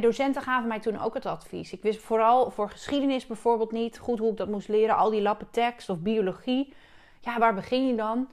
Docenten 0.01 0.43
gaven 0.43 0.69
mij 0.69 0.81
toen 0.81 1.01
ook 1.01 1.15
het 1.15 1.27
advies. 1.27 1.73
Ik 1.73 1.83
wist 1.83 2.01
vooral 2.01 2.51
voor 2.51 2.71
geschiedenis 2.71 3.27
bijvoorbeeld 3.27 3.73
niet 3.73 3.99
goed 3.99 4.19
hoe 4.19 4.31
ik 4.31 4.37
dat 4.37 4.49
moest 4.49 4.69
leren. 4.69 4.97
Al 4.97 5.11
die 5.11 5.23
lappen 5.23 5.51
tekst 5.51 5.89
of 5.89 5.99
biologie. 5.99 6.75
Ja, 7.21 7.39
waar 7.39 7.55
begin 7.55 7.87
je 7.87 7.95
dan? 7.95 8.29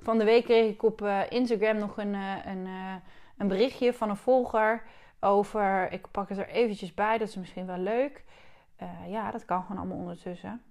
Van 0.00 0.18
de 0.18 0.24
week 0.24 0.44
kreeg 0.44 0.72
ik 0.72 0.82
op 0.82 1.00
uh, 1.02 1.20
Instagram 1.28 1.76
nog 1.76 1.96
een, 1.96 2.14
uh, 2.14 2.46
een, 2.46 2.66
uh, 2.66 2.94
een 3.38 3.48
berichtje 3.48 3.92
van 3.92 4.10
een 4.10 4.16
volger 4.16 4.82
over. 5.20 5.92
Ik 5.92 6.10
pak 6.10 6.28
het 6.28 6.38
er 6.38 6.48
eventjes 6.48 6.94
bij, 6.94 7.18
dat 7.18 7.28
is 7.28 7.36
misschien 7.36 7.66
wel 7.66 7.78
leuk. 7.78 8.24
ja, 9.06 9.30
dat 9.30 9.44
kan 9.44 9.62
gewoon 9.62 9.78
allemaal 9.78 9.98
ondertussen. 9.98 10.62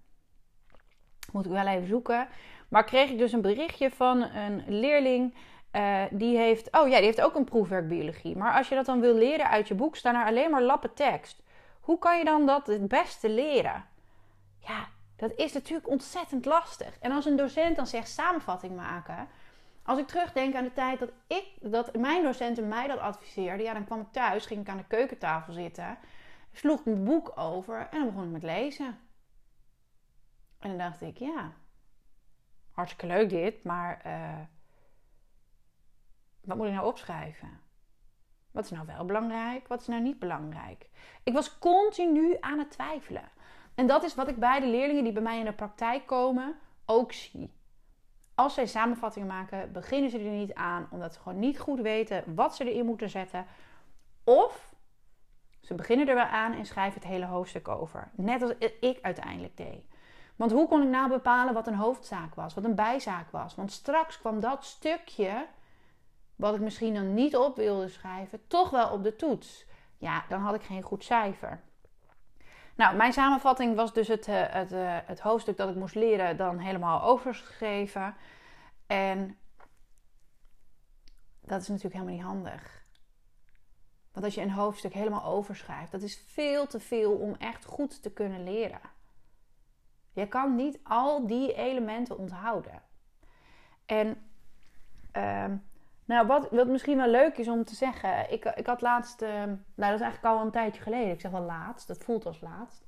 Moet 1.31 1.45
ik 1.45 1.51
wel 1.51 1.67
even 1.67 1.87
zoeken. 1.87 2.27
Maar 2.67 2.83
kreeg 2.83 3.09
ik 3.09 3.17
dus 3.17 3.31
een 3.31 3.41
berichtje 3.41 3.91
van 3.91 4.21
een 4.21 4.63
leerling. 4.67 5.33
Uh, 5.71 6.03
die 6.11 6.37
heeft, 6.37 6.71
oh 6.71 6.87
ja, 6.87 6.95
die 6.95 7.05
heeft 7.05 7.21
ook 7.21 7.35
een 7.35 7.43
proefwerk 7.43 7.87
biologie. 7.87 8.37
Maar 8.37 8.53
als 8.53 8.69
je 8.69 8.75
dat 8.75 8.85
dan 8.85 8.99
wil 8.99 9.13
leren 9.13 9.49
uit 9.49 9.67
je 9.67 9.75
boek, 9.75 9.95
staan 9.95 10.15
er 10.15 10.25
alleen 10.25 10.51
maar 10.51 10.61
lappen 10.61 10.93
tekst. 10.93 11.43
Hoe 11.79 11.99
kan 11.99 12.17
je 12.17 12.23
dan 12.23 12.45
dat 12.45 12.67
het 12.67 12.87
beste 12.87 13.29
leren? 13.29 13.85
Ja, 14.59 14.87
dat 15.15 15.31
is 15.35 15.53
natuurlijk 15.53 15.89
ontzettend 15.89 16.45
lastig. 16.45 16.97
En 16.99 17.11
als 17.11 17.25
een 17.25 17.35
docent 17.35 17.75
dan 17.75 17.87
zegt 17.87 18.09
samenvatting 18.09 18.75
maken. 18.75 19.27
Als 19.83 19.99
ik 19.99 20.07
terugdenk 20.07 20.55
aan 20.55 20.63
de 20.63 20.73
tijd 20.73 20.99
dat, 20.99 21.11
ik, 21.27 21.45
dat 21.59 21.95
mijn 21.95 22.23
docenten 22.23 22.67
mij 22.67 22.87
dat 22.87 22.99
adviseerden, 22.99 23.65
ja, 23.65 23.73
dan 23.73 23.85
kwam 23.85 23.99
ik 23.99 24.11
thuis, 24.11 24.45
ging 24.45 24.61
ik 24.61 24.69
aan 24.69 24.77
de 24.77 24.87
keukentafel 24.87 25.53
zitten, 25.53 25.97
sloeg 26.51 26.85
mijn 26.85 27.03
boek 27.03 27.31
over 27.35 27.87
en 27.91 27.99
dan 27.99 28.05
begon 28.05 28.23
ik 28.23 28.31
met 28.31 28.43
lezen. 28.43 28.99
En 30.59 30.69
dan 30.69 30.77
dacht 30.77 31.01
ik, 31.01 31.17
ja, 31.17 31.53
hartstikke 32.71 33.07
leuk 33.07 33.29
dit, 33.29 33.63
maar 33.63 34.01
uh, 34.05 34.39
wat 36.41 36.57
moet 36.57 36.67
ik 36.67 36.73
nou 36.73 36.85
opschrijven? 36.85 37.59
Wat 38.51 38.63
is 38.63 38.71
nou 38.71 38.85
wel 38.85 39.05
belangrijk? 39.05 39.67
Wat 39.67 39.81
is 39.81 39.87
nou 39.87 40.01
niet 40.01 40.19
belangrijk? 40.19 40.89
Ik 41.23 41.33
was 41.33 41.59
continu 41.59 42.37
aan 42.39 42.59
het 42.59 42.71
twijfelen. 42.71 43.29
En 43.75 43.87
dat 43.87 44.03
is 44.03 44.15
wat 44.15 44.27
ik 44.27 44.39
bij 44.39 44.59
de 44.59 44.67
leerlingen 44.67 45.03
die 45.03 45.13
bij 45.13 45.21
mij 45.21 45.39
in 45.39 45.45
de 45.45 45.53
praktijk 45.53 46.05
komen 46.05 46.55
ook 46.85 47.11
zie. 47.11 47.53
Als 48.35 48.53
zij 48.53 48.65
samenvattingen 48.65 49.27
maken, 49.27 49.71
beginnen 49.71 50.09
ze 50.09 50.17
er 50.17 50.31
niet 50.31 50.53
aan 50.53 50.87
omdat 50.91 51.13
ze 51.13 51.19
gewoon 51.19 51.39
niet 51.39 51.59
goed 51.59 51.79
weten 51.79 52.35
wat 52.35 52.55
ze 52.55 52.71
erin 52.71 52.85
moeten 52.85 53.09
zetten. 53.09 53.45
Of 54.23 54.73
ze 55.61 55.75
beginnen 55.75 56.07
er 56.07 56.15
wel 56.15 56.23
aan 56.23 56.53
en 56.53 56.65
schrijven 56.65 57.01
het 57.01 57.09
hele 57.09 57.25
hoofdstuk 57.25 57.67
over. 57.67 58.11
Net 58.15 58.41
als 58.41 58.53
ik 58.79 58.99
uiteindelijk 59.01 59.57
deed. 59.57 59.83
Want 60.35 60.51
hoe 60.51 60.67
kon 60.67 60.81
ik 60.81 60.89
nou 60.89 61.09
bepalen 61.09 61.53
wat 61.53 61.67
een 61.67 61.75
hoofdzaak 61.75 62.35
was, 62.35 62.53
wat 62.53 62.63
een 62.63 62.75
bijzaak 62.75 63.31
was? 63.31 63.55
Want 63.55 63.71
straks 63.71 64.19
kwam 64.19 64.39
dat 64.39 64.65
stukje, 64.65 65.47
wat 66.39 66.55
ik 66.55 66.61
misschien 66.61 66.93
dan 66.93 67.13
niet 67.13 67.35
op 67.35 67.55
wilde 67.55 67.87
schrijven, 67.87 68.47
toch 68.47 68.69
wel 68.69 68.89
op 68.89 69.03
de 69.03 69.15
toets. 69.15 69.65
Ja, 69.97 70.25
dan 70.29 70.41
had 70.41 70.55
ik 70.55 70.61
geen 70.61 70.81
goed 70.81 71.03
cijfer. 71.03 71.61
Nou, 72.75 72.95
mijn 72.95 73.13
samenvatting 73.13 73.75
was 73.75 73.93
dus 73.93 74.07
het, 74.07 74.27
eh, 74.27 74.43
het, 74.49 74.71
eh, 74.71 74.97
het 75.05 75.19
hoofdstuk 75.19 75.57
dat 75.57 75.69
ik 75.69 75.75
moest 75.75 75.95
leren 75.95 76.37
dan 76.37 76.57
helemaal 76.57 77.03
overgeschreven. 77.03 78.15
En 78.87 79.37
dat 81.41 81.61
is 81.61 81.67
natuurlijk 81.67 81.95
helemaal 81.95 82.15
niet 82.15 82.23
handig. 82.23 82.83
Want 84.11 84.25
als 84.25 84.35
je 84.35 84.41
een 84.41 84.51
hoofdstuk 84.51 84.93
helemaal 84.93 85.23
overschrijft, 85.23 85.91
dat 85.91 86.01
is 86.01 86.23
veel 86.27 86.67
te 86.67 86.79
veel 86.79 87.11
om 87.11 87.35
echt 87.35 87.65
goed 87.65 88.01
te 88.01 88.11
kunnen 88.11 88.43
leren. 88.43 88.81
Je 90.13 90.27
kan 90.27 90.55
niet 90.55 90.79
al 90.83 91.27
die 91.27 91.53
elementen 91.53 92.17
onthouden. 92.17 92.81
En 93.85 94.29
uh, 95.17 95.45
nou, 96.09 96.27
wat, 96.27 96.49
wat 96.51 96.67
misschien 96.67 96.97
wel 96.97 97.09
leuk 97.09 97.37
is 97.37 97.47
om 97.47 97.63
te 97.63 97.75
zeggen. 97.75 98.31
Ik, 98.31 98.45
ik 98.45 98.65
had 98.65 98.81
laatst, 98.81 99.21
uh, 99.21 99.29
nou 99.29 99.55
dat 99.75 99.93
is 99.93 100.01
eigenlijk 100.01 100.35
al 100.35 100.41
een 100.41 100.51
tijdje 100.51 100.81
geleden. 100.81 101.11
Ik 101.11 101.21
zeg 101.21 101.31
wel 101.31 101.41
laatst, 101.41 101.87
dat 101.87 102.03
voelt 102.03 102.25
als 102.25 102.41
laatst. 102.41 102.85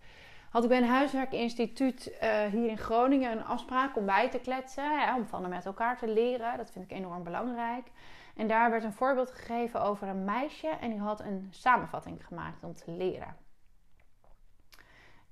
Had 0.49 0.63
ik 0.63 0.69
bij 0.69 0.77
een 0.77 0.87
huiswerkinstituut 0.87 2.07
uh, 2.23 2.45
hier 2.45 2.69
in 2.69 2.77
Groningen 2.77 3.31
een 3.31 3.45
afspraak 3.45 3.97
om 3.97 4.05
bij 4.05 4.29
te 4.29 4.39
kletsen. 4.39 5.15
Om 5.15 5.27
van 5.27 5.49
met 5.49 5.65
elkaar 5.65 5.97
te 5.97 6.07
leren. 6.07 6.57
Dat 6.57 6.71
vind 6.71 6.91
ik 6.91 6.97
enorm 6.97 7.23
belangrijk. 7.23 7.91
En 8.35 8.47
daar 8.47 8.71
werd 8.71 8.83
een 8.83 8.93
voorbeeld 8.93 9.31
gegeven 9.31 9.81
over 9.81 10.07
een 10.07 10.25
meisje. 10.25 10.67
En 10.67 10.89
die 10.89 10.99
had 10.99 11.19
een 11.19 11.47
samenvatting 11.49 12.25
gemaakt 12.25 12.63
om 12.63 12.73
te 12.73 12.91
leren. 12.91 13.35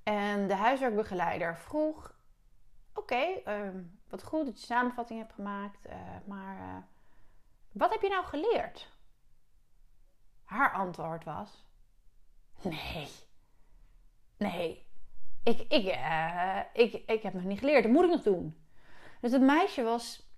En 0.03 0.48
de 0.48 0.55
huiswerkbegeleider 0.55 1.58
vroeg: 1.58 2.13
Oké, 2.93 3.25
uh, 3.48 3.55
wat 4.10 4.24
goed 4.24 4.46
dat 4.46 4.60
je 4.60 4.65
samenvatting 4.65 5.19
hebt 5.19 5.34
gemaakt, 5.34 5.88
uh, 5.88 5.93
maar 6.25 6.58
uh, 6.58 6.75
wat 7.72 7.92
heb 7.92 8.02
je 8.02 8.10
nou 8.10 8.26
geleerd? 8.26 8.92
Haar 10.44 10.74
antwoord 10.74 11.24
was: 11.24 11.66
Nee, 12.62 13.08
nee, 14.38 14.86
ik, 15.44 15.60
ik, 15.60 15.86
uh, 15.86 16.60
ik, 16.74 16.94
ik 17.06 17.22
heb 17.22 17.34
nog 17.34 17.44
niet 17.44 17.60
geleerd, 17.60 17.84
dat 17.84 17.92
moet 17.92 18.04
ik 18.04 18.10
nog 18.10 18.22
doen. 18.22 18.64
Dus 19.22 19.32
het 19.32 19.42
meisje 19.42 19.84
was 19.84 20.30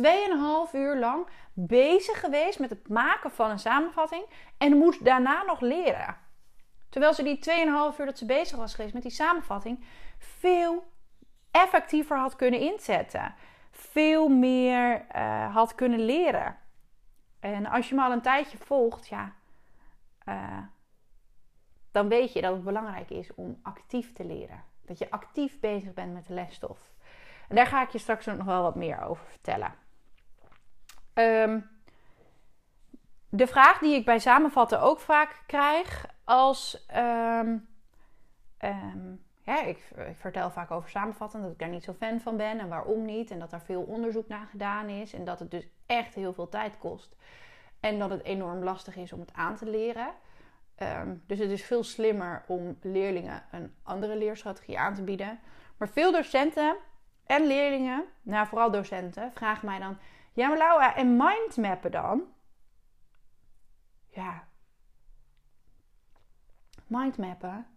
2,5 0.00 0.72
uur 0.72 0.98
lang 0.98 1.26
bezig 1.52 2.20
geweest 2.20 2.58
met 2.58 2.70
het 2.70 2.88
maken 2.88 3.30
van 3.30 3.50
een 3.50 3.58
samenvatting 3.58 4.24
en 4.58 4.76
moest 4.76 5.04
daarna 5.04 5.42
nog 5.42 5.60
leren. 5.60 6.16
Terwijl 6.88 7.14
ze 7.14 7.22
die 7.22 7.38
2,5 7.94 7.98
uur 7.98 8.06
dat 8.06 8.18
ze 8.18 8.26
bezig 8.26 8.56
was 8.56 8.74
geweest 8.74 8.94
met 8.94 9.02
die 9.02 9.10
samenvatting 9.10 9.84
veel 10.18 10.92
effectiever 11.50 12.18
had 12.18 12.36
kunnen 12.36 12.60
inzetten. 12.60 13.34
Veel 13.78 14.28
meer 14.28 15.06
uh, 15.16 15.54
had 15.54 15.74
kunnen 15.74 16.00
leren. 16.00 16.56
En 17.40 17.66
als 17.66 17.88
je 17.88 17.94
me 17.94 18.02
al 18.02 18.12
een 18.12 18.22
tijdje 18.22 18.58
volgt, 18.58 19.08
ja, 19.08 19.32
uh, 20.28 20.58
dan 21.90 22.08
weet 22.08 22.32
je 22.32 22.40
dat 22.40 22.52
het 22.52 22.64
belangrijk 22.64 23.10
is 23.10 23.34
om 23.34 23.58
actief 23.62 24.12
te 24.12 24.24
leren. 24.24 24.62
Dat 24.84 24.98
je 24.98 25.10
actief 25.10 25.60
bezig 25.60 25.94
bent 25.94 26.12
met 26.12 26.26
de 26.26 26.34
lesstof. 26.34 26.94
En 27.48 27.56
daar 27.56 27.66
ga 27.66 27.82
ik 27.82 27.90
je 27.90 27.98
straks 27.98 28.26
nog 28.26 28.44
wel 28.44 28.62
wat 28.62 28.74
meer 28.74 29.02
over 29.02 29.26
vertellen. 29.26 29.74
Um, 31.14 31.70
de 33.28 33.46
vraag 33.46 33.78
die 33.78 33.94
ik 33.94 34.04
bij 34.04 34.18
samenvatten 34.18 34.80
ook 34.80 35.00
vaak 35.00 35.42
krijg 35.46 36.06
als. 36.24 36.86
Um, 36.96 37.68
um, 38.58 39.25
ik, 39.54 39.78
ik, 40.08 40.16
vertel 40.16 40.50
vaak 40.50 40.70
over 40.70 40.90
samenvatten 40.90 41.42
dat 41.42 41.50
ik 41.50 41.58
daar 41.58 41.68
niet 41.68 41.84
zo 41.84 41.92
fan 41.92 42.20
van 42.20 42.36
ben 42.36 42.58
en 42.58 42.68
waarom 42.68 43.04
niet. 43.04 43.30
En 43.30 43.38
dat 43.38 43.52
er 43.52 43.60
veel 43.60 43.82
onderzoek 43.82 44.28
naar 44.28 44.46
gedaan 44.46 44.88
is 44.88 45.12
en 45.12 45.24
dat 45.24 45.38
het 45.38 45.50
dus 45.50 45.68
echt 45.86 46.14
heel 46.14 46.32
veel 46.32 46.48
tijd 46.48 46.78
kost. 46.78 47.16
En 47.80 47.98
dat 47.98 48.10
het 48.10 48.22
enorm 48.22 48.62
lastig 48.62 48.96
is 48.96 49.12
om 49.12 49.20
het 49.20 49.32
aan 49.32 49.56
te 49.56 49.70
leren. 49.70 50.08
Um, 50.78 51.22
dus 51.26 51.38
het 51.38 51.50
is 51.50 51.64
veel 51.64 51.84
slimmer 51.84 52.44
om 52.46 52.78
leerlingen 52.82 53.44
een 53.50 53.74
andere 53.82 54.16
leerstrategie 54.16 54.78
aan 54.78 54.94
te 54.94 55.02
bieden. 55.02 55.40
Maar 55.76 55.88
veel 55.88 56.12
docenten 56.12 56.76
en 57.26 57.46
leerlingen, 57.46 58.04
nou 58.22 58.46
vooral 58.46 58.70
docenten, 58.70 59.32
vragen 59.34 59.66
mij 59.66 59.78
dan: 59.78 59.98
Ja, 60.32 60.48
maar 60.48 60.58
Laura, 60.58 60.96
en 60.96 61.16
mindmappen 61.16 61.90
dan? 61.90 62.34
ja, 64.16 64.48
mindmappen. 66.86 67.75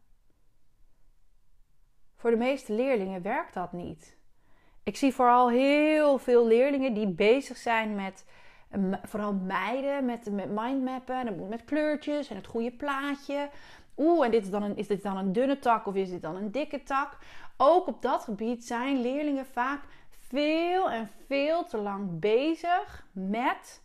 Voor 2.19 2.29
de 2.29 2.37
meeste 2.37 2.73
leerlingen 2.73 3.21
werkt 3.21 3.53
dat 3.53 3.71
niet. 3.71 4.17
Ik 4.83 4.97
zie 4.97 5.13
vooral 5.13 5.49
heel 5.49 6.17
veel 6.17 6.47
leerlingen 6.47 6.93
die 6.93 7.07
bezig 7.07 7.57
zijn 7.57 7.95
met, 7.95 8.25
vooral 9.03 9.33
meiden, 9.33 10.05
met, 10.05 10.31
met 10.31 10.49
mindmappen. 10.49 11.47
Met 11.49 11.63
kleurtjes 11.65 12.29
en 12.29 12.35
het 12.35 12.47
goede 12.47 12.71
plaatje. 12.71 13.49
Oeh, 13.97 14.25
en 14.25 14.31
dit 14.31 14.43
is, 14.43 14.49
dan 14.49 14.63
een, 14.63 14.77
is 14.77 14.87
dit 14.87 15.03
dan 15.03 15.17
een 15.17 15.33
dunne 15.33 15.59
tak 15.59 15.85
of 15.85 15.95
is 15.95 16.09
dit 16.09 16.21
dan 16.21 16.35
een 16.35 16.51
dikke 16.51 16.83
tak? 16.83 17.17
Ook 17.57 17.87
op 17.87 18.01
dat 18.01 18.23
gebied 18.23 18.65
zijn 18.65 19.01
leerlingen 19.01 19.45
vaak 19.45 19.83
veel 20.09 20.89
en 20.89 21.09
veel 21.27 21.65
te 21.65 21.77
lang 21.77 22.19
bezig 22.19 23.07
met 23.11 23.83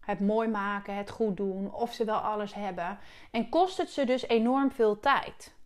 het 0.00 0.20
mooi 0.20 0.48
maken, 0.48 0.96
het 0.96 1.10
goed 1.10 1.36
doen, 1.36 1.74
of 1.74 1.92
ze 1.92 2.04
wel 2.04 2.18
alles 2.18 2.54
hebben. 2.54 2.98
En 3.30 3.48
kost 3.48 3.76
het 3.76 3.90
ze 3.90 4.04
dus 4.04 4.28
enorm 4.28 4.70
veel 4.70 5.00
tijd. 5.00 5.56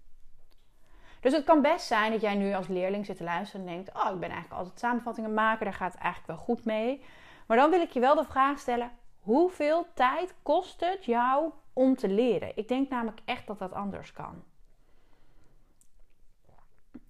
Dus 1.23 1.33
het 1.33 1.45
kan 1.45 1.63
best 1.63 1.87
zijn 1.87 2.13
dat 2.13 2.21
jij 2.21 2.35
nu 2.35 2.55
als 2.55 2.69
leerling 2.69 3.07
zit 3.07 3.17
te 3.17 3.25
luisteren 3.25 3.67
en 3.67 3.73
denkt: 3.73 3.95
Oh, 3.95 4.11
ik 4.15 4.21
ben 4.21 4.31
eigenlijk 4.31 4.61
altijd 4.61 4.79
samenvattingen 4.79 5.35
maken, 5.35 5.65
daar 5.65 5.75
gaat 5.75 5.93
het 5.93 6.03
eigenlijk 6.03 6.33
wel 6.33 6.45
goed 6.47 6.65
mee. 6.65 7.05
Maar 7.47 7.57
dan 7.57 7.71
wil 7.71 7.81
ik 7.81 7.91
je 7.91 8.01
wel 8.01 8.15
de 8.15 8.25
vraag 8.25 8.59
stellen: 8.59 8.91
hoeveel 9.21 9.87
tijd 9.95 10.35
kost 10.43 10.81
het 10.81 11.05
jou 11.05 11.53
om 11.73 11.97
te 11.97 12.09
leren? 12.09 12.57
Ik 12.57 12.69
denk 12.69 12.89
namelijk 12.89 13.21
echt 13.25 13.47
dat 13.47 13.59
dat 13.59 13.73
anders 13.73 14.13
kan. 14.13 14.45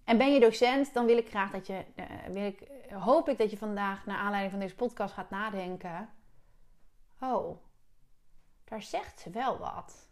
en 0.04 0.18
ben 0.18 0.32
je 0.32 0.40
docent, 0.40 0.94
dan 0.94 1.06
wil 1.06 1.16
ik 1.16 1.28
graag 1.28 1.50
dat 1.50 1.66
je, 1.66 1.84
uh, 1.96 2.04
wil 2.28 2.44
ik, 2.44 2.68
hoop 2.90 3.28
ik 3.28 3.38
dat 3.38 3.50
je 3.50 3.56
vandaag 3.56 4.06
naar 4.06 4.18
aanleiding 4.18 4.50
van 4.50 4.60
deze 4.60 4.74
podcast 4.74 5.14
gaat 5.14 5.30
nadenken. 5.30 6.08
Oh, 7.20 7.56
daar 8.64 8.82
zegt 8.82 9.20
ze 9.20 9.30
wel 9.30 9.58
wat. 9.58 10.11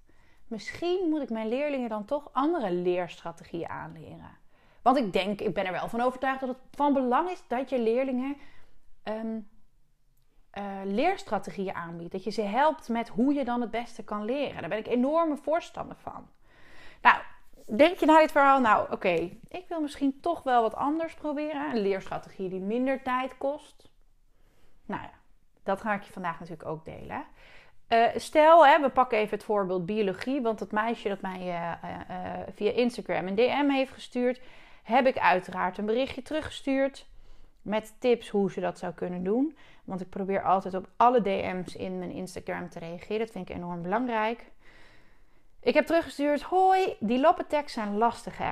Misschien 0.50 1.09
moet 1.09 1.23
ik 1.23 1.30
mijn 1.30 1.49
leerlingen 1.49 1.88
dan 1.88 2.04
toch 2.04 2.28
andere 2.33 2.73
leerstrategieën 2.73 3.69
aanleren. 3.69 4.38
Want 4.83 4.97
ik 4.97 5.12
denk, 5.12 5.40
ik 5.40 5.54
ben 5.54 5.66
er 5.66 5.73
wel 5.73 5.88
van 5.88 6.00
overtuigd 6.00 6.40
dat 6.40 6.49
het 6.49 6.59
van 6.71 6.92
belang 6.92 7.30
is 7.30 7.42
dat 7.47 7.71
je 7.71 7.80
leerlingen 7.80 8.37
um, 9.04 9.49
leerstrategieën 10.85 11.75
aanbiedt. 11.75 12.12
Dat 12.12 12.25
je 12.25 12.30
ze 12.30 12.42
helpt 12.42 12.88
met 12.88 13.09
hoe 13.09 13.35
je 13.35 13.45
dan 13.45 13.61
het 13.61 13.71
beste 13.71 14.04
kan 14.04 14.25
leren. 14.25 14.61
Daar 14.61 14.69
ben 14.69 14.78
ik 14.78 14.87
enorme 14.87 15.37
voorstander 15.37 15.97
van. 15.97 16.28
Nou, 17.02 17.23
denk 17.76 17.99
je 17.99 18.07
na 18.07 18.19
dit 18.19 18.33
verhaal, 18.33 18.61
nou 18.61 18.92
oké, 18.92 19.30
ik 19.49 19.64
wil 19.69 19.80
misschien 19.80 20.21
toch 20.21 20.42
wel 20.42 20.62
wat 20.62 20.75
anders 20.75 21.14
proberen. 21.14 21.71
Een 21.71 21.83
leerstrategie 21.83 22.49
die 22.49 22.61
minder 22.61 23.02
tijd 23.02 23.38
kost. 23.38 23.88
Nou 24.87 25.02
ja, 25.02 25.12
dat 25.62 25.80
ga 25.80 25.95
ik 25.95 26.02
je 26.02 26.12
vandaag 26.12 26.40
natuurlijk 26.40 26.69
ook 26.69 26.85
delen. 26.85 27.25
Uh, 27.93 28.07
stel, 28.17 28.67
hè, 28.67 28.81
we 28.81 28.89
pakken 28.89 29.19
even 29.19 29.37
het 29.37 29.45
voorbeeld 29.45 29.87
biologie. 29.87 30.41
Want 30.41 30.61
het 30.61 30.73
meisje 30.73 31.09
dat 31.09 31.21
mij 31.21 31.41
uh, 31.41 31.73
uh, 31.91 32.41
via 32.55 32.71
Instagram 32.71 33.27
een 33.27 33.35
DM 33.35 33.69
heeft 33.69 33.93
gestuurd, 33.93 34.41
heb 34.83 35.07
ik 35.07 35.19
uiteraard 35.19 35.79
een 35.79 35.87
berichtje 35.87 36.23
teruggestuurd. 36.23 37.07
Met 37.63 37.95
tips 37.99 38.29
hoe 38.29 38.53
ze 38.53 38.61
dat 38.61 38.79
zou 38.79 38.93
kunnen 38.93 39.25
doen. 39.25 39.57
Want 39.85 40.01
ik 40.01 40.09
probeer 40.09 40.43
altijd 40.43 40.75
op 40.75 40.89
alle 40.97 41.23
DM's 41.23 41.75
in 41.75 41.99
mijn 41.99 42.11
Instagram 42.11 42.69
te 42.69 42.79
reageren. 42.79 43.19
Dat 43.19 43.31
vind 43.31 43.49
ik 43.49 43.57
enorm 43.57 43.83
belangrijk. 43.83 44.51
Ik 45.61 45.75
heb 45.75 45.87
teruggestuurd: 45.87 46.43
Hoi, 46.43 46.97
die 47.01 47.21
loppentekst 47.21 47.75
zijn 47.75 47.97
lastig 47.97 48.39
hè. 48.39 48.51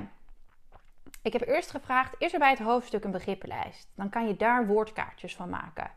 Ik 1.22 1.32
heb 1.32 1.46
eerst 1.46 1.70
gevraagd: 1.70 2.14
is 2.18 2.32
er 2.32 2.38
bij 2.38 2.50
het 2.50 2.58
hoofdstuk 2.58 3.04
een 3.04 3.10
begrippenlijst? 3.10 3.88
Dan 3.94 4.08
kan 4.08 4.26
je 4.26 4.36
daar 4.36 4.66
woordkaartjes 4.66 5.36
van 5.36 5.48
maken. 5.48 5.90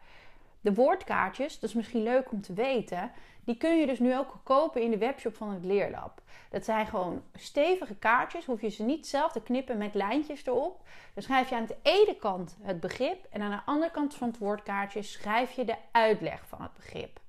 De 0.62 0.74
woordkaartjes, 0.74 1.60
dat 1.60 1.70
is 1.70 1.76
misschien 1.76 2.04
leuk 2.04 2.32
om 2.32 2.42
te 2.42 2.54
weten, 2.54 3.12
die 3.44 3.58
kun 3.58 3.78
je 3.78 3.86
dus 3.86 4.00
nu 4.00 4.18
ook 4.18 4.40
kopen 4.44 4.82
in 4.82 4.92
de 4.92 4.98
webshop 4.98 5.36
van 5.36 5.50
het 5.50 5.66
Leerlab. 5.66 6.22
Dat 6.50 6.66
zijn 6.66 6.88
gewoon 6.88 7.24
stevige 7.34 7.96
kaartjes, 7.96 8.46
hoef 8.46 8.62
je 8.62 8.70
ze 8.70 8.84
niet 8.84 9.08
zelf 9.08 9.32
te 9.32 9.42
knippen 9.42 9.78
met 9.78 9.94
lijntjes 9.94 10.46
erop. 10.46 10.82
Dan 11.14 11.24
schrijf 11.24 11.50
je 11.50 11.56
aan 11.56 11.66
de 11.66 11.78
ene 11.82 12.16
kant 12.20 12.58
het 12.62 12.80
begrip 12.80 13.26
en 13.30 13.42
aan 13.42 13.52
de 13.52 13.62
andere 13.66 13.92
kant 13.92 14.16
van 14.16 14.28
het 14.28 14.38
woordkaartje 14.38 15.02
schrijf 15.02 15.52
je 15.52 15.66
de 15.66 15.76
uitleg 15.92 16.48
van 16.48 16.62
het 16.62 16.74
begrip. 16.74 17.20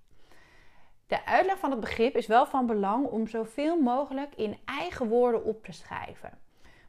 De 1.06 1.26
uitleg 1.26 1.58
van 1.58 1.70
het 1.70 1.80
begrip 1.80 2.16
is 2.16 2.26
wel 2.26 2.46
van 2.46 2.66
belang 2.66 3.06
om 3.06 3.26
zoveel 3.26 3.80
mogelijk 3.80 4.34
in 4.34 4.58
eigen 4.64 5.08
woorden 5.08 5.44
op 5.44 5.64
te 5.64 5.72
schrijven. 5.72 6.38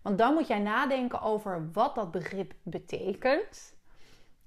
Want 0.02 0.18
dan 0.18 0.34
moet 0.34 0.48
jij 0.48 0.60
nadenken 0.60 1.22
over 1.22 1.70
wat 1.72 1.96
dat 1.96 2.12
begrip 2.12 2.54
betekent. 2.64 3.76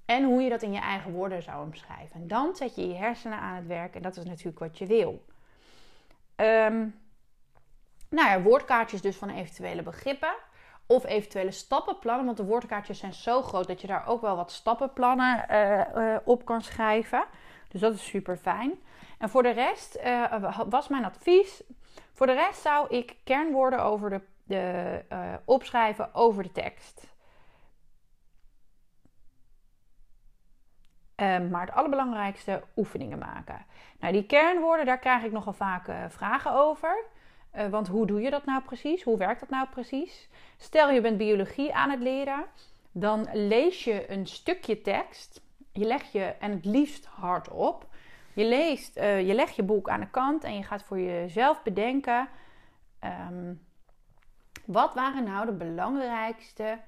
En 0.07 0.23
hoe 0.23 0.41
je 0.41 0.49
dat 0.49 0.61
in 0.61 0.71
je 0.71 0.79
eigen 0.79 1.11
woorden 1.11 1.43
zou 1.43 1.65
omschrijven. 1.65 2.21
En 2.21 2.27
dan 2.27 2.55
zet 2.55 2.75
je 2.75 2.87
je 2.87 2.95
hersenen 2.95 3.39
aan 3.39 3.55
het 3.55 3.67
werk 3.67 3.95
en 3.95 4.01
dat 4.01 4.17
is 4.17 4.23
natuurlijk 4.23 4.59
wat 4.59 4.77
je 4.77 4.85
wil. 4.85 5.25
Um, 6.35 6.99
nou 8.09 8.29
ja, 8.29 8.41
woordkaartjes 8.41 9.01
dus 9.01 9.15
van 9.15 9.29
eventuele 9.29 9.81
begrippen. 9.81 10.35
Of 10.85 11.05
eventuele 11.05 11.51
stappenplannen. 11.51 12.25
Want 12.25 12.37
de 12.37 12.45
woordkaartjes 12.45 12.99
zijn 12.99 13.13
zo 13.13 13.41
groot 13.41 13.67
dat 13.67 13.81
je 13.81 13.87
daar 13.87 14.07
ook 14.07 14.21
wel 14.21 14.35
wat 14.35 14.51
stappenplannen 14.51 15.45
uh, 15.51 15.81
uh, 15.95 16.17
op 16.23 16.45
kan 16.45 16.61
schrijven. 16.61 17.25
Dus 17.67 17.81
dat 17.81 17.93
is 17.93 18.05
super 18.05 18.37
fijn. 18.37 18.71
En 19.17 19.29
voor 19.29 19.43
de 19.43 19.51
rest 19.51 19.97
uh, 20.05 20.53
was 20.69 20.87
mijn 20.87 21.05
advies. 21.05 21.63
Voor 22.13 22.27
de 22.27 22.33
rest 22.33 22.61
zou 22.61 22.95
ik 22.95 23.15
kernwoorden 23.23 23.83
over 23.83 24.09
de, 24.09 24.21
de 24.43 25.39
opschrijven 25.45 26.13
over 26.13 26.43
de 26.43 26.51
tekst. 26.51 27.15
Um, 31.21 31.49
maar 31.49 31.65
het 31.65 31.75
allerbelangrijkste, 31.75 32.63
oefeningen 32.75 33.17
maken. 33.17 33.65
Nou, 33.99 34.13
die 34.13 34.25
kernwoorden, 34.25 34.85
daar 34.85 34.99
krijg 34.99 35.23
ik 35.23 35.31
nogal 35.31 35.53
vaak 35.53 35.87
uh, 35.87 35.95
vragen 36.07 36.53
over. 36.53 37.05
Uh, 37.55 37.67
want 37.67 37.87
hoe 37.87 38.07
doe 38.07 38.21
je 38.21 38.29
dat 38.29 38.45
nou 38.45 38.61
precies? 38.61 39.03
Hoe 39.03 39.17
werkt 39.17 39.39
dat 39.39 39.49
nou 39.49 39.67
precies? 39.67 40.29
Stel 40.57 40.89
je 40.89 41.01
bent 41.01 41.17
biologie 41.17 41.73
aan 41.73 41.89
het 41.89 41.99
leren, 41.99 42.45
dan 42.91 43.27
lees 43.33 43.83
je 43.83 44.11
een 44.11 44.27
stukje 44.27 44.81
tekst. 44.81 45.41
Je 45.71 45.85
legt 45.85 46.11
je, 46.11 46.23
en 46.23 46.51
het 46.51 46.65
liefst 46.65 47.05
hardop. 47.05 47.85
Je, 48.33 48.45
leest, 48.45 48.97
uh, 48.97 49.27
je 49.27 49.33
legt 49.33 49.55
je 49.55 49.63
boek 49.63 49.89
aan 49.89 49.99
de 49.99 50.09
kant 50.09 50.43
en 50.43 50.55
je 50.55 50.63
gaat 50.63 50.83
voor 50.83 50.99
jezelf 50.99 51.63
bedenken. 51.63 52.29
Um, 53.29 53.65
wat 54.65 54.93
waren 54.93 55.23
nou 55.23 55.45
de 55.45 55.51
belangrijkste 55.51 56.79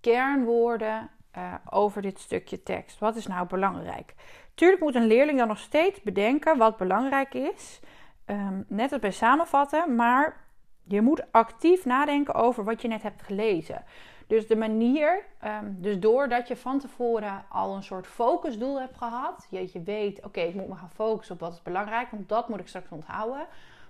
kernwoorden 0.00 1.10
uh, 1.36 1.54
over 1.70 2.02
dit 2.02 2.20
stukje 2.20 2.62
tekst. 2.62 2.98
Wat 2.98 3.16
is 3.16 3.26
nou 3.26 3.46
belangrijk? 3.46 4.14
Tuurlijk 4.54 4.82
moet 4.82 4.94
een 4.94 5.06
leerling 5.06 5.38
dan 5.38 5.48
nog 5.48 5.58
steeds 5.58 6.02
bedenken 6.02 6.58
wat 6.58 6.76
belangrijk 6.76 7.34
is. 7.34 7.80
Um, 8.26 8.64
net 8.68 8.92
als 8.92 9.00
bij 9.00 9.10
samenvatten, 9.10 9.94
maar 9.94 10.44
je 10.82 11.00
moet 11.00 11.32
actief 11.32 11.84
nadenken 11.84 12.34
over 12.34 12.64
wat 12.64 12.82
je 12.82 12.88
net 12.88 13.02
hebt 13.02 13.22
gelezen. 13.22 13.84
Dus 14.26 14.46
de 14.46 14.56
manier, 14.56 15.24
um, 15.44 15.76
dus 15.78 15.98
doordat 15.98 16.48
je 16.48 16.56
van 16.56 16.78
tevoren 16.78 17.44
al 17.48 17.76
een 17.76 17.82
soort 17.82 18.06
focusdoel 18.06 18.80
hebt 18.80 18.96
gehad, 18.96 19.46
je, 19.50 19.70
je 19.72 19.82
weet, 19.82 20.24
oké, 20.24 20.40
ik 20.40 20.54
moet 20.54 20.68
me 20.68 20.74
gaan 20.74 20.90
focussen 20.90 21.34
op 21.34 21.40
wat 21.40 21.52
is 21.52 21.62
belangrijk, 21.62 22.10
want 22.10 22.28
dat 22.28 22.48
moet 22.48 22.60
ik 22.60 22.68
straks 22.68 22.90
onthouden, 22.90 23.46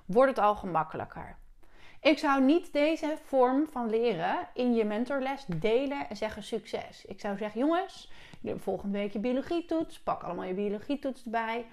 wordt 0.07 0.37
het 0.37 0.44
al 0.44 0.55
gemakkelijker. 0.55 1.37
Ik 2.01 2.19
zou 2.19 2.43
niet 2.43 2.73
deze 2.73 3.17
vorm 3.25 3.67
van 3.71 3.91
leren 3.91 4.49
in 4.55 4.75
je 4.75 4.85
mentorles 4.85 5.45
delen 5.47 6.09
en 6.09 6.17
zeggen 6.17 6.43
succes. 6.43 7.05
Ik 7.05 7.21
zou 7.21 7.37
zeggen, 7.37 7.61
jongens, 7.61 8.11
volgende 8.57 8.99
week 8.99 9.13
je 9.13 9.19
biologietoets. 9.19 10.01
Pak 10.01 10.23
allemaal 10.23 10.45
je 10.45 10.55
biologietoets 10.55 11.25
erbij. 11.25 11.67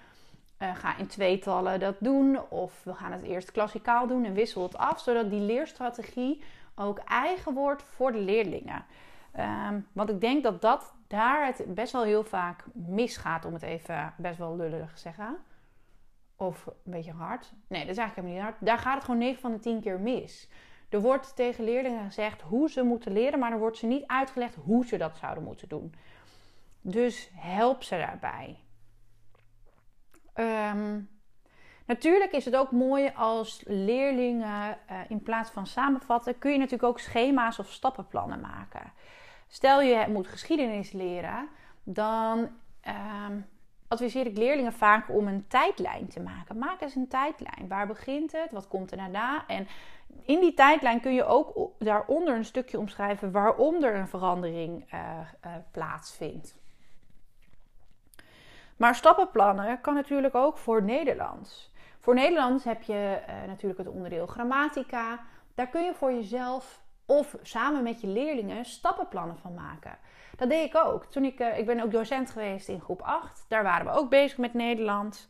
Uh, 0.59 0.75
ga 0.75 0.97
in 0.97 1.07
tweetallen 1.07 1.79
dat 1.79 1.95
doen. 1.99 2.39
Of 2.49 2.83
we 2.83 2.93
gaan 2.93 3.11
het 3.11 3.23
eerst 3.23 3.51
klassikaal 3.51 4.07
doen 4.07 4.25
en 4.25 4.33
wissel 4.33 4.63
het 4.63 4.77
af. 4.77 4.99
Zodat 4.99 5.29
die 5.29 5.41
leerstrategie 5.41 6.43
ook 6.75 6.97
eigen 6.97 7.53
wordt 7.53 7.83
voor 7.83 8.11
de 8.11 8.19
leerlingen. 8.19 8.85
Um, 9.39 9.87
want 9.93 10.09
ik 10.09 10.21
denk 10.21 10.43
dat 10.43 10.61
dat 10.61 10.93
daar 11.07 11.45
het 11.45 11.63
best 11.67 11.91
wel 11.91 12.03
heel 12.03 12.23
vaak 12.23 12.63
misgaat, 12.73 13.45
om 13.45 13.53
het 13.53 13.61
even 13.61 14.13
best 14.17 14.37
wel 14.37 14.55
lullig 14.55 14.93
te 14.93 14.99
zeggen. 14.99 15.37
Of 16.35 16.65
een 16.65 16.91
beetje 16.91 17.11
hard. 17.11 17.53
Nee, 17.67 17.81
dat 17.81 17.89
is 17.89 17.97
eigenlijk 17.97 18.15
helemaal 18.15 18.33
niet 18.33 18.43
hard. 18.43 18.65
Daar 18.65 18.77
gaat 18.77 18.95
het 18.95 19.03
gewoon 19.03 19.19
9 19.19 19.41
van 19.41 19.51
de 19.51 19.59
10 19.59 19.81
keer 19.81 19.99
mis. 19.99 20.49
Er 20.89 21.01
wordt 21.01 21.35
tegen 21.35 21.63
leerlingen 21.63 22.05
gezegd 22.05 22.41
hoe 22.41 22.69
ze 22.69 22.83
moeten 22.83 23.11
leren, 23.11 23.39
maar 23.39 23.51
er 23.51 23.59
wordt 23.59 23.77
ze 23.77 23.85
niet 23.85 24.07
uitgelegd 24.07 24.55
hoe 24.55 24.85
ze 24.85 24.97
dat 24.97 25.17
zouden 25.17 25.43
moeten 25.43 25.67
doen. 25.67 25.93
Dus 26.81 27.29
help 27.33 27.83
ze 27.83 27.97
daarbij. 27.97 28.59
Um, 30.35 31.09
natuurlijk 31.85 32.31
is 32.31 32.45
het 32.45 32.55
ook 32.55 32.71
mooi 32.71 33.11
als 33.15 33.63
leerlingen 33.67 34.77
uh, 34.91 34.99
in 35.07 35.23
plaats 35.23 35.49
van 35.49 35.67
samenvatten, 35.67 36.37
kun 36.37 36.51
je 36.51 36.57
natuurlijk 36.57 36.89
ook 36.89 36.99
schema's 36.99 37.59
of 37.59 37.71
stappenplannen 37.71 38.39
maken. 38.39 38.93
Stel 39.47 39.81
je 39.81 40.05
moet 40.09 40.27
geschiedenis 40.27 40.91
leren, 40.91 41.49
dan 41.83 42.49
um, 43.19 43.45
adviseer 43.87 44.25
ik 44.25 44.37
leerlingen 44.37 44.73
vaak 44.73 45.09
om 45.09 45.27
een 45.27 45.47
tijdlijn 45.47 46.07
te 46.07 46.19
maken. 46.19 46.57
Maak 46.57 46.81
eens 46.81 46.95
een 46.95 47.07
tijdlijn. 47.07 47.67
Waar 47.67 47.87
begint 47.87 48.31
het? 48.31 48.51
Wat 48.51 48.67
komt 48.67 48.91
er 48.91 48.97
daarna? 48.97 49.47
En 49.47 49.67
in 50.23 50.39
die 50.39 50.53
tijdlijn 50.53 51.01
kun 51.01 51.13
je 51.13 51.25
ook 51.25 51.71
daaronder 51.79 52.35
een 52.35 52.45
stukje 52.45 52.79
omschrijven 52.79 53.31
waarom 53.31 53.83
er 53.83 53.95
een 53.95 54.07
verandering 54.07 54.93
uh, 54.93 54.99
uh, 55.45 55.51
plaatsvindt. 55.71 56.57
Maar 58.77 58.95
stappenplannen 58.95 59.81
kan 59.81 59.93
natuurlijk 59.93 60.35
ook 60.35 60.57
voor 60.57 60.83
Nederlands. 60.83 61.73
Voor 61.99 62.13
Nederlands 62.13 62.63
heb 62.63 62.81
je 62.81 63.21
uh, 63.21 63.47
natuurlijk 63.47 63.79
het 63.79 63.87
onderdeel 63.87 64.27
grammatica. 64.27 65.19
Daar 65.55 65.67
kun 65.67 65.83
je 65.83 65.93
voor 65.93 66.13
jezelf 66.13 66.83
of 67.05 67.35
samen 67.41 67.83
met 67.83 68.01
je 68.01 68.07
leerlingen 68.07 68.65
stappenplannen 68.65 69.37
van 69.37 69.53
maken. 69.53 69.97
Dat 70.35 70.49
deed 70.49 70.65
ik 70.65 70.75
ook. 70.75 71.05
Toen 71.05 71.23
ik, 71.23 71.39
uh, 71.39 71.57
ik 71.57 71.65
ben 71.65 71.79
ook 71.79 71.91
docent 71.91 72.31
geweest 72.31 72.67
in 72.67 72.81
groep 72.81 73.01
8. 73.01 73.45
Daar 73.47 73.63
waren 73.63 73.85
we 73.85 73.91
ook 73.91 74.09
bezig 74.09 74.37
met 74.37 74.53
Nederlands. 74.53 75.27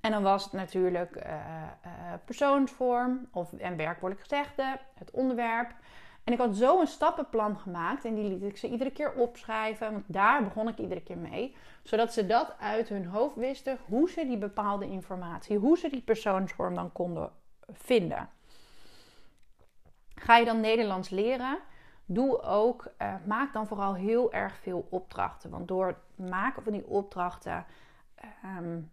En 0.00 0.10
dan 0.10 0.22
was 0.22 0.44
het 0.44 0.52
natuurlijk 0.52 1.16
uh, 1.16 1.32
uh, 1.32 1.90
persoonsvorm 2.24 3.28
of, 3.32 3.52
en 3.52 3.76
werkwoordelijk 3.76 4.28
gezegde, 4.28 4.78
het 4.94 5.10
onderwerp. 5.10 5.70
En 6.24 6.32
ik 6.32 6.38
had 6.38 6.56
zo 6.56 6.80
een 6.80 6.86
stappenplan 6.86 7.58
gemaakt 7.58 8.04
en 8.04 8.14
die 8.14 8.28
liet 8.28 8.42
ik 8.42 8.56
ze 8.56 8.68
iedere 8.68 8.90
keer 8.92 9.12
opschrijven. 9.12 9.92
Want 9.92 10.04
daar 10.06 10.44
begon 10.44 10.68
ik 10.68 10.78
iedere 10.78 11.02
keer 11.02 11.18
mee. 11.18 11.56
Zodat 11.82 12.12
ze 12.12 12.26
dat 12.26 12.54
uit 12.60 12.88
hun 12.88 13.06
hoofd 13.06 13.36
wisten 13.36 13.78
hoe 13.84 14.10
ze 14.10 14.26
die 14.26 14.38
bepaalde 14.38 14.86
informatie, 14.86 15.58
hoe 15.58 15.78
ze 15.78 15.90
die 15.90 16.00
persoonsvorm 16.02 16.74
dan 16.74 16.92
konden 16.92 17.30
vinden. 17.72 18.28
Ga 20.14 20.36
je 20.36 20.44
dan 20.44 20.60
Nederlands 20.60 21.08
leren? 21.08 21.58
Doe 22.14 22.40
ook, 22.42 22.92
uh, 22.98 23.14
maak 23.26 23.52
dan 23.52 23.66
vooral 23.66 23.94
heel 23.94 24.32
erg 24.32 24.56
veel 24.56 24.86
opdrachten. 24.90 25.50
Want 25.50 25.68
door 25.68 25.86
het 25.86 26.28
maken 26.28 26.62
van 26.62 26.72
die 26.72 26.86
opdrachten 26.86 27.66
um, 28.58 28.90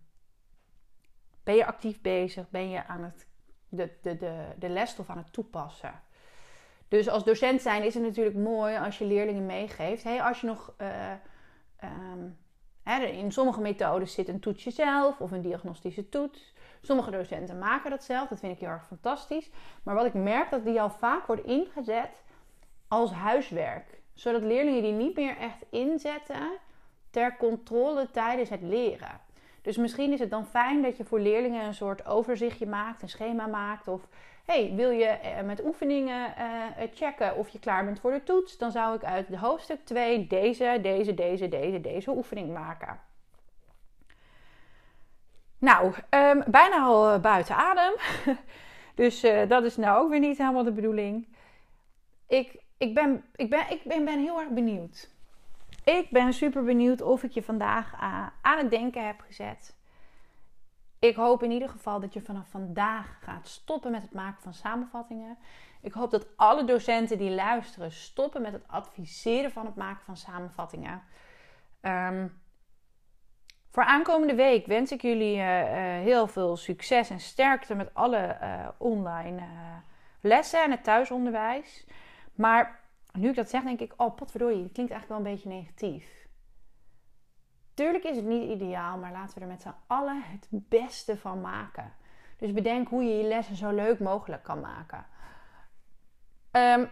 ben 1.43 1.55
je 1.55 1.65
actief 1.65 2.01
bezig, 2.01 2.49
ben 2.49 2.69
je 2.69 2.87
aan 2.87 3.03
het 3.03 3.27
de, 3.69 3.89
de, 4.01 4.17
de, 4.17 4.45
de 4.57 4.69
lesstof 4.69 5.09
aan 5.09 5.17
het 5.17 5.33
toepassen. 5.33 6.01
Dus 6.87 7.09
als 7.09 7.23
docent 7.23 7.61
zijn 7.61 7.83
is 7.83 7.93
het 7.93 8.03
natuurlijk 8.03 8.35
mooi 8.35 8.77
als 8.77 8.97
je 8.97 9.05
leerlingen 9.05 9.45
meegeeft. 9.45 10.03
Hey, 10.03 10.21
als 10.23 10.41
je 10.41 10.47
nog. 10.47 10.73
Um, 11.83 12.37
hè, 12.83 13.03
in 13.03 13.31
sommige 13.31 13.61
methodes 13.61 14.13
zit 14.13 14.27
een 14.27 14.39
toetsje 14.39 14.71
zelf 14.71 15.21
of 15.21 15.31
een 15.31 15.41
diagnostische 15.41 16.09
toets. 16.09 16.53
Sommige 16.81 17.11
docenten 17.11 17.59
maken 17.59 17.89
dat 17.89 18.03
zelf. 18.03 18.29
Dat 18.29 18.39
vind 18.39 18.53
ik 18.53 18.59
heel 18.59 18.69
erg 18.69 18.87
fantastisch. 18.87 19.49
Maar 19.83 19.95
wat 19.95 20.05
ik 20.05 20.13
merk 20.13 20.49
dat 20.49 20.65
die 20.65 20.81
al 20.81 20.89
vaak 20.89 21.25
wordt 21.25 21.45
ingezet 21.45 22.23
als 22.89 23.11
huiswerk. 23.11 24.01
Zodat 24.13 24.41
leerlingen 24.41 24.81
die 24.81 24.91
niet 24.91 25.15
meer 25.15 25.37
echt 25.37 25.65
inzetten 25.69 26.49
ter 27.11 27.37
controle 27.37 28.11
tijdens 28.11 28.49
het 28.49 28.61
leren. 28.61 29.19
Dus 29.61 29.77
misschien 29.77 30.13
is 30.13 30.19
het 30.19 30.29
dan 30.29 30.45
fijn 30.45 30.81
dat 30.81 30.97
je 30.97 31.05
voor 31.05 31.19
leerlingen 31.19 31.65
een 31.65 31.73
soort 31.73 32.05
overzichtje 32.05 32.67
maakt, 32.67 33.01
een 33.01 33.09
schema 33.09 33.47
maakt. 33.47 33.87
Of 33.87 34.07
hey, 34.45 34.73
wil 34.75 34.89
je 34.89 35.05
eh, 35.05 35.43
met 35.45 35.63
oefeningen 35.63 36.33
uh, 36.37 36.87
checken 36.93 37.35
of 37.35 37.49
je 37.49 37.59
klaar 37.59 37.85
bent 37.85 37.99
voor 37.99 38.11
de 38.11 38.23
toets? 38.23 38.57
Dan 38.57 38.71
zou 38.71 38.95
ik 38.95 39.03
uit 39.03 39.35
hoofdstuk 39.35 39.85
2 39.85 40.27
deze, 40.27 40.79
deze, 40.81 41.13
deze, 41.13 41.49
deze, 41.49 41.81
deze 41.81 42.11
oefening 42.11 42.53
maken. 42.53 42.99
Nou, 45.57 45.93
um, 46.09 46.43
bijna 46.47 46.81
al 46.81 47.19
buiten 47.19 47.55
adem. 47.55 47.93
dus 48.95 49.21
dat 49.47 49.63
is 49.63 49.77
nou 49.77 50.03
ook 50.03 50.09
weer 50.09 50.19
niet 50.19 50.37
helemaal 50.37 50.63
de 50.63 50.71
bedoeling. 50.71 51.27
Ik, 52.27 52.55
ik, 52.79 52.93
ben, 52.93 53.23
ik, 53.35 53.49
ben, 53.49 53.69
ik 53.69 53.83
ben, 53.83 54.05
ben 54.05 54.19
heel 54.19 54.39
erg 54.39 54.49
benieuwd. 54.49 55.09
Ik 55.83 56.09
ben 56.09 56.33
super 56.33 56.63
benieuwd 56.63 57.01
of 57.01 57.23
ik 57.23 57.31
je 57.31 57.43
vandaag 57.43 57.93
aan 58.41 58.57
het 58.57 58.69
denken 58.69 59.05
heb 59.05 59.19
gezet. 59.19 59.77
Ik 60.99 61.15
hoop 61.15 61.43
in 61.43 61.51
ieder 61.51 61.69
geval 61.69 61.99
dat 61.99 62.13
je 62.13 62.21
vanaf 62.21 62.49
vandaag 62.49 63.17
gaat 63.21 63.47
stoppen 63.47 63.91
met 63.91 64.01
het 64.01 64.13
maken 64.13 64.41
van 64.41 64.53
samenvattingen. 64.53 65.37
Ik 65.81 65.93
hoop 65.93 66.11
dat 66.11 66.27
alle 66.35 66.63
docenten 66.63 67.17
die 67.17 67.31
luisteren 67.31 67.91
stoppen 67.91 68.41
met 68.41 68.53
het 68.53 68.67
adviseren 68.67 69.51
van 69.51 69.65
het 69.65 69.75
maken 69.75 70.05
van 70.05 70.17
samenvattingen. 70.17 71.01
Um, 71.81 72.41
voor 73.71 73.83
aankomende 73.83 74.35
week 74.35 74.65
wens 74.65 74.91
ik 74.91 75.01
jullie 75.01 75.35
uh, 75.35 75.61
uh, 75.61 75.69
heel 76.03 76.27
veel 76.27 76.57
succes 76.57 77.09
en 77.09 77.19
sterkte 77.19 77.75
met 77.75 77.93
alle 77.93 78.37
online 78.77 79.41
lessen 80.21 80.63
en 80.63 80.71
het 80.71 80.83
thuisonderwijs. 80.83 81.85
Maar 82.39 82.79
nu 83.11 83.29
ik 83.29 83.35
dat 83.35 83.49
zeg, 83.49 83.63
denk 83.63 83.79
ik, 83.79 83.93
oh 83.97 84.15
potverdorie, 84.15 84.61
dat 84.61 84.71
klinkt 84.71 84.91
eigenlijk 84.91 85.07
wel 85.07 85.17
een 85.17 85.35
beetje 85.35 85.49
negatief. 85.49 86.27
Tuurlijk 87.73 88.03
is 88.03 88.15
het 88.15 88.25
niet 88.25 88.49
ideaal, 88.49 88.97
maar 88.97 89.11
laten 89.11 89.35
we 89.35 89.41
er 89.41 89.47
met 89.47 89.61
z'n 89.61 89.75
allen 89.87 90.21
het 90.23 90.47
beste 90.49 91.17
van 91.17 91.41
maken. 91.41 91.93
Dus 92.37 92.53
bedenk 92.53 92.87
hoe 92.87 93.03
je 93.03 93.17
je 93.17 93.23
lessen 93.23 93.55
zo 93.55 93.69
leuk 93.69 93.99
mogelijk 93.99 94.43
kan 94.43 94.59
maken. 94.59 95.05
Um, 96.51 96.91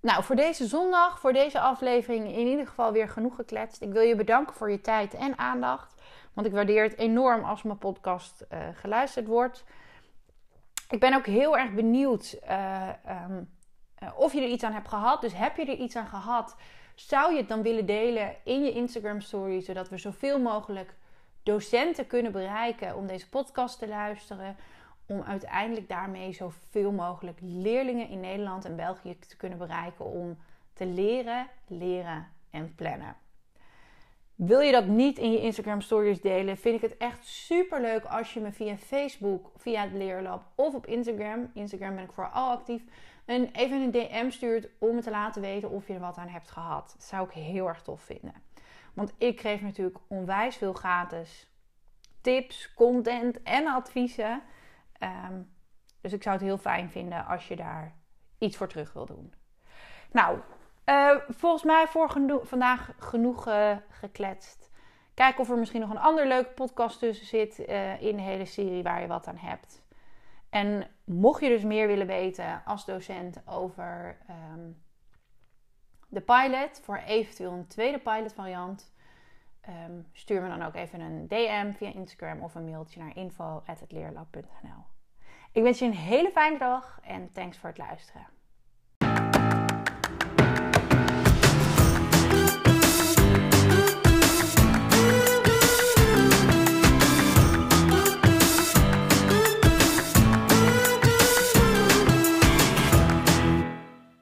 nou, 0.00 0.22
voor 0.22 0.36
deze 0.36 0.66
zondag, 0.66 1.20
voor 1.20 1.32
deze 1.32 1.60
aflevering, 1.60 2.26
in 2.26 2.46
ieder 2.46 2.66
geval 2.66 2.92
weer 2.92 3.08
genoeg 3.08 3.34
gekletst. 3.34 3.82
Ik 3.82 3.92
wil 3.92 4.02
je 4.02 4.16
bedanken 4.16 4.54
voor 4.54 4.70
je 4.70 4.80
tijd 4.80 5.14
en 5.14 5.38
aandacht. 5.38 6.02
Want 6.32 6.46
ik 6.46 6.52
waardeer 6.52 6.82
het 6.82 6.98
enorm 6.98 7.44
als 7.44 7.62
mijn 7.62 7.78
podcast 7.78 8.46
uh, 8.52 8.58
geluisterd 8.72 9.26
wordt. 9.26 9.64
Ik 10.88 11.00
ben 11.00 11.14
ook 11.14 11.26
heel 11.26 11.58
erg 11.58 11.72
benieuwd 11.72 12.38
um, 12.42 12.50
uh, 12.50 13.28
of 14.16 14.32
je 14.32 14.40
er 14.40 14.48
iets 14.48 14.64
aan 14.64 14.72
hebt 14.72 14.88
gehad. 14.88 15.20
Dus 15.20 15.34
heb 15.34 15.56
je 15.56 15.64
er 15.64 15.78
iets 15.78 15.96
aan 15.96 16.06
gehad? 16.06 16.56
Zou 16.94 17.32
je 17.32 17.38
het 17.38 17.48
dan 17.48 17.62
willen 17.62 17.86
delen 17.86 18.34
in 18.44 18.64
je 18.64 18.72
Instagram 18.72 19.20
story, 19.20 19.60
zodat 19.60 19.88
we 19.88 19.98
zoveel 19.98 20.40
mogelijk 20.40 20.94
docenten 21.42 22.06
kunnen 22.06 22.32
bereiken 22.32 22.96
om 22.96 23.06
deze 23.06 23.28
podcast 23.28 23.78
te 23.78 23.88
luisteren? 23.88 24.56
Om 25.06 25.22
uiteindelijk 25.22 25.88
daarmee 25.88 26.32
zoveel 26.32 26.92
mogelijk 26.92 27.38
leerlingen 27.42 28.08
in 28.08 28.20
Nederland 28.20 28.64
en 28.64 28.76
België 28.76 29.18
te 29.18 29.36
kunnen 29.36 29.58
bereiken 29.58 30.04
om 30.04 30.38
te 30.72 30.86
leren, 30.86 31.46
leren 31.66 32.28
en 32.50 32.74
plannen. 32.74 33.16
Wil 34.34 34.60
je 34.60 34.72
dat 34.72 34.86
niet 34.86 35.18
in 35.18 35.32
je 35.32 35.40
Instagram 35.40 35.80
stories 35.80 36.20
delen, 36.20 36.56
vind 36.56 36.74
ik 36.74 36.90
het 36.90 36.96
echt 36.96 37.26
super 37.26 37.80
leuk 37.80 38.04
als 38.04 38.34
je 38.34 38.40
me 38.40 38.52
via 38.52 38.76
Facebook, 38.76 39.50
via 39.56 39.82
het 39.82 39.92
Leerlab 39.92 40.42
of 40.54 40.74
op 40.74 40.86
Instagram, 40.86 41.50
Instagram 41.54 41.94
ben 41.94 42.04
ik 42.04 42.12
vooral 42.12 42.50
actief, 42.50 42.82
een, 43.24 43.50
even 43.52 43.80
een 43.80 43.90
DM 43.90 44.30
stuurt 44.30 44.68
om 44.78 44.94
me 44.94 45.02
te 45.02 45.10
laten 45.10 45.42
weten 45.42 45.70
of 45.70 45.86
je 45.86 45.94
er 45.94 46.00
wat 46.00 46.16
aan 46.16 46.28
hebt 46.28 46.50
gehad. 46.50 46.92
Dat 46.96 47.04
zou 47.04 47.26
ik 47.26 47.34
heel 47.34 47.68
erg 47.68 47.82
tof 47.82 48.00
vinden. 48.00 48.34
Want 48.94 49.12
ik 49.18 49.40
geef 49.40 49.60
natuurlijk 49.60 49.98
onwijs 50.08 50.56
veel 50.56 50.72
gratis 50.72 51.50
tips, 52.20 52.74
content 52.74 53.42
en 53.42 53.66
adviezen. 53.66 54.42
Um, 55.00 55.52
dus 56.00 56.12
ik 56.12 56.22
zou 56.22 56.36
het 56.36 56.44
heel 56.44 56.58
fijn 56.58 56.90
vinden 56.90 57.26
als 57.26 57.48
je 57.48 57.56
daar 57.56 57.94
iets 58.38 58.56
voor 58.56 58.68
terug 58.68 58.92
wil 58.92 59.06
doen. 59.06 59.34
Nou, 60.12 60.38
uh, 60.86 61.16
volgens 61.28 61.62
mij 61.62 61.86
voor 61.86 62.10
vandaag 62.42 62.92
genoeg 62.98 63.48
uh, 63.48 63.76
gekletst. 63.88 64.70
Kijk 65.14 65.38
of 65.38 65.50
er 65.50 65.58
misschien 65.58 65.80
nog 65.80 65.90
een 65.90 65.98
ander 65.98 66.26
leuke 66.26 66.50
podcast 66.50 66.98
tussen 66.98 67.26
zit 67.26 67.58
uh, 67.58 68.02
in 68.02 68.16
de 68.16 68.22
hele 68.22 68.44
serie 68.44 68.82
waar 68.82 69.00
je 69.00 69.06
wat 69.06 69.26
aan 69.26 69.36
hebt. 69.36 69.83
En 70.54 70.86
mocht 71.04 71.40
je 71.40 71.48
dus 71.48 71.62
meer 71.62 71.86
willen 71.86 72.06
weten 72.06 72.62
als 72.64 72.84
docent 72.84 73.42
over 73.46 74.18
um, 74.30 74.82
de 76.08 76.20
pilot, 76.20 76.80
voor 76.82 76.96
eventueel 76.96 77.52
een 77.52 77.66
tweede 77.66 77.98
pilot 77.98 78.32
variant, 78.32 78.94
um, 79.68 80.06
stuur 80.12 80.42
me 80.42 80.48
dan 80.48 80.62
ook 80.62 80.74
even 80.74 81.00
een 81.00 81.28
DM 81.28 81.72
via 81.72 81.92
Instagram 81.92 82.42
of 82.42 82.54
een 82.54 82.64
mailtje 82.64 83.00
naar 83.00 83.16
info.leerlab.nl. 83.16 84.84
Ik 85.52 85.62
wens 85.62 85.78
je 85.78 85.84
een 85.84 85.92
hele 85.92 86.30
fijne 86.30 86.58
dag 86.58 87.00
en 87.02 87.32
thanks 87.32 87.58
voor 87.58 87.68
het 87.68 87.78
luisteren. 87.78 88.26